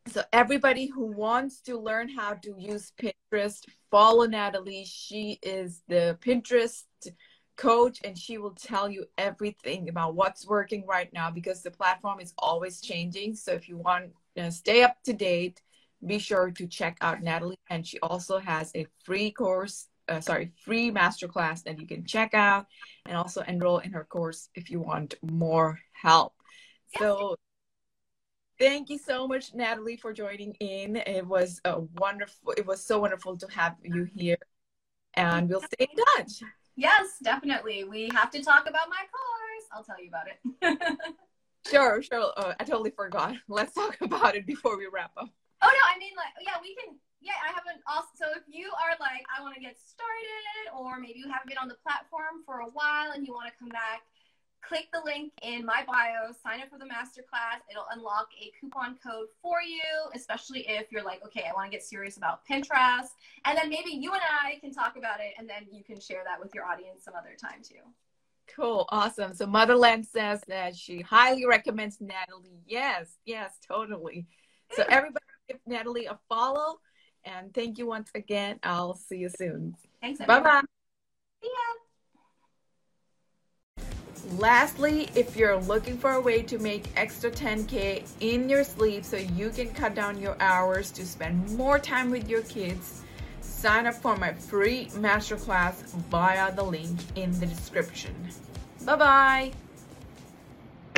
so 0.08 0.24
everybody 0.34 0.88
who 0.88 1.06
wants 1.06 1.62
to 1.62 1.78
learn 1.78 2.10
how 2.10 2.34
to 2.34 2.56
use 2.58 2.92
Pinterest, 3.00 3.64
follow 3.92 4.26
Natalie. 4.26 4.86
She 4.86 5.38
is 5.44 5.84
the 5.88 6.18
Pinterest 6.22 6.84
coach 7.58 8.00
and 8.04 8.18
she 8.18 8.38
will 8.38 8.56
tell 8.56 8.90
you 8.90 9.06
everything 9.18 9.90
about 9.90 10.16
what's 10.16 10.48
working 10.48 10.84
right 10.88 11.12
now 11.14 11.30
because 11.30 11.62
the 11.62 11.70
platform 11.70 12.20
is 12.20 12.34
always 12.40 12.82
changing. 12.82 13.36
So 13.36 13.52
if 13.52 13.70
you 13.70 13.78
want 13.78 14.12
to 14.36 14.52
stay 14.52 14.82
up 14.82 14.98
to 15.04 15.14
date, 15.14 15.62
be 16.06 16.20
sure 16.20 16.52
to 16.52 16.68
check 16.68 16.98
out 17.02 17.22
Natalie. 17.22 17.60
And 17.70 17.86
she 17.86 18.00
also 18.00 18.40
has 18.40 18.72
a 18.76 18.88
free 19.04 19.32
course, 19.32 19.88
uh, 20.08 20.22
sorry, 20.22 20.52
free 20.64 20.92
masterclass 20.92 21.64
that 21.64 21.80
you 21.80 21.88
can 21.88 22.06
check 22.06 22.34
out 22.34 22.66
and 23.06 23.18
also 23.18 23.42
enroll 23.42 23.80
in 23.80 23.92
her 23.92 24.06
course 24.06 24.50
if 24.56 24.70
you 24.70 24.80
want 24.80 25.16
more 25.22 25.80
help. 25.94 26.34
So 26.98 27.36
Thank 28.60 28.90
you 28.90 28.98
so 28.98 29.26
much, 29.26 29.54
Natalie, 29.54 29.96
for 29.96 30.12
joining 30.12 30.54
in. 30.56 30.98
It 30.98 31.26
was 31.26 31.62
a 31.64 31.80
wonderful. 31.98 32.52
It 32.58 32.68
was 32.68 32.86
so 32.86 33.00
wonderful 33.00 33.38
to 33.38 33.48
have 33.52 33.78
you 33.82 34.04
here, 34.14 34.38
and 35.14 35.48
we'll 35.48 35.62
stay 35.62 35.88
in 35.90 36.04
touch. 36.18 36.44
Yes, 36.76 37.20
definitely. 37.24 37.86
We 37.86 38.10
have 38.14 38.30
to 38.32 38.44
talk 38.44 38.68
about 38.68 38.90
my 38.90 38.98
cars. 38.98 39.64
I'll 39.72 39.84
tell 39.86 40.02
you 40.02 40.10
about 40.10 40.28
it. 40.28 41.16
sure, 41.72 42.02
sure. 42.02 42.34
Uh, 42.36 42.54
I 42.60 42.64
totally 42.66 42.92
forgot. 42.92 43.36
Let's 43.48 43.74
talk 43.74 43.98
about 44.02 44.36
it 44.36 44.46
before 44.46 44.78
we 44.78 44.88
wrap 44.92 45.12
up. 45.16 45.30
Oh 45.62 45.72
no, 45.72 45.84
I 45.90 46.00
mean 46.00 46.16
like 46.16 46.34
yeah, 46.42 46.58
we 46.62 46.76
can. 46.76 46.96
Yeah, 47.20 47.36
I 47.44 47.52
haven't 47.52 47.84
also. 47.84 48.08
So 48.16 48.26
if 48.32 48.48
you 48.48 48.72
are 48.80 48.96
like, 48.96 49.28
I 49.28 49.44
want 49.44 49.52
to 49.52 49.60
get 49.60 49.76
started, 49.76 50.72
or 50.72 51.04
maybe 51.04 51.20
you 51.20 51.28
haven't 51.28 51.52
been 51.52 51.60
on 51.60 51.68
the 51.68 51.76
platform 51.84 52.48
for 52.48 52.64
a 52.64 52.72
while 52.72 53.12
and 53.12 53.28
you 53.28 53.36
want 53.36 53.52
to 53.52 53.56
come 53.60 53.68
back 53.68 54.08
click 54.62 54.88
the 54.94 55.02
link 55.06 55.32
in 55.42 55.66
my 55.66 55.84
bio, 55.88 56.32
sign 56.44 56.62
up 56.62 56.70
for 56.70 56.78
the 56.78 56.86
masterclass. 56.86 57.62
It'll 57.70 57.88
unlock 57.92 58.28
a 58.40 58.52
coupon 58.60 58.98
code 59.04 59.28
for 59.42 59.62
you, 59.62 60.10
especially 60.16 60.66
if 60.68 60.92
you're 60.92 61.04
like, 61.04 61.24
okay, 61.26 61.46
I 61.50 61.54
want 61.54 61.72
to 61.72 61.76
get 61.76 61.84
serious 61.84 62.18
about 62.18 62.42
Pinterest. 62.50 63.10
And 63.46 63.58
then 63.58 63.70
maybe 63.70 63.92
you 63.92 64.12
and 64.12 64.22
I 64.44 64.60
can 64.60 64.72
talk 64.72 64.96
about 64.98 65.20
it 65.20 65.34
and 65.38 65.50
then 65.50 65.68
you 65.72 65.84
can 65.84 66.00
share 66.00 66.24
that 66.26 66.40
with 66.40 66.54
your 66.54 66.66
audience 66.66 67.04
some 67.04 67.16
other 67.16 67.36
time 67.40 67.62
too. 67.64 67.76
Cool, 68.56 68.86
awesome. 68.90 69.34
So 69.34 69.46
Motherland 69.46 70.06
says 70.06 70.42
that 70.48 70.76
she 70.76 71.02
highly 71.02 71.46
recommends 71.46 72.02
Natalie. 72.02 72.64
Yes, 72.66 73.08
yes, 73.26 73.54
totally. 73.66 74.28
So 74.72 74.84
mm. 74.84 74.88
everybody 74.90 75.26
give 75.50 75.60
Natalie 75.66 76.06
a 76.06 76.18
follow. 76.30 76.80
And 77.26 77.54
thank 77.54 77.78
you 77.78 77.88
once 77.88 78.10
again. 78.16 78.60
I'll 78.64 78.96
see 78.96 79.18
you 79.18 79.30
soon. 79.30 79.76
Thanks. 80.02 80.20
Bye 80.20 80.40
bye. 80.40 80.62
See 81.42 81.50
ya. 81.50 81.54
Lastly, 84.38 85.10
if 85.16 85.36
you're 85.36 85.58
looking 85.58 85.98
for 85.98 86.12
a 86.12 86.22
way 86.22 86.44
to 86.44 86.60
make 86.60 86.86
extra 86.96 87.32
10K 87.32 88.08
in 88.20 88.48
your 88.48 88.64
sleep 88.64 89.04
so 89.04 89.18
you 89.18 89.50
can 89.50 89.70
cut 89.70 89.96
down 89.96 90.22
your 90.22 90.38
hours 90.40 90.92
to 90.92 91.06
spend 91.06 91.50
more 91.58 91.80
time 91.80 92.12
with 92.12 92.30
your 92.30 92.44
kids, 92.44 93.02
sign 93.42 93.88
up 93.88 93.96
for 93.96 94.16
my 94.18 94.34
free 94.34 94.86
masterclass 94.94 95.84
via 96.10 96.54
the 96.56 96.64
link 96.64 97.00
in 97.16 97.38
the 97.40 97.46
description. 97.46 98.14
Bye 98.86 98.96
bye. 98.96 99.52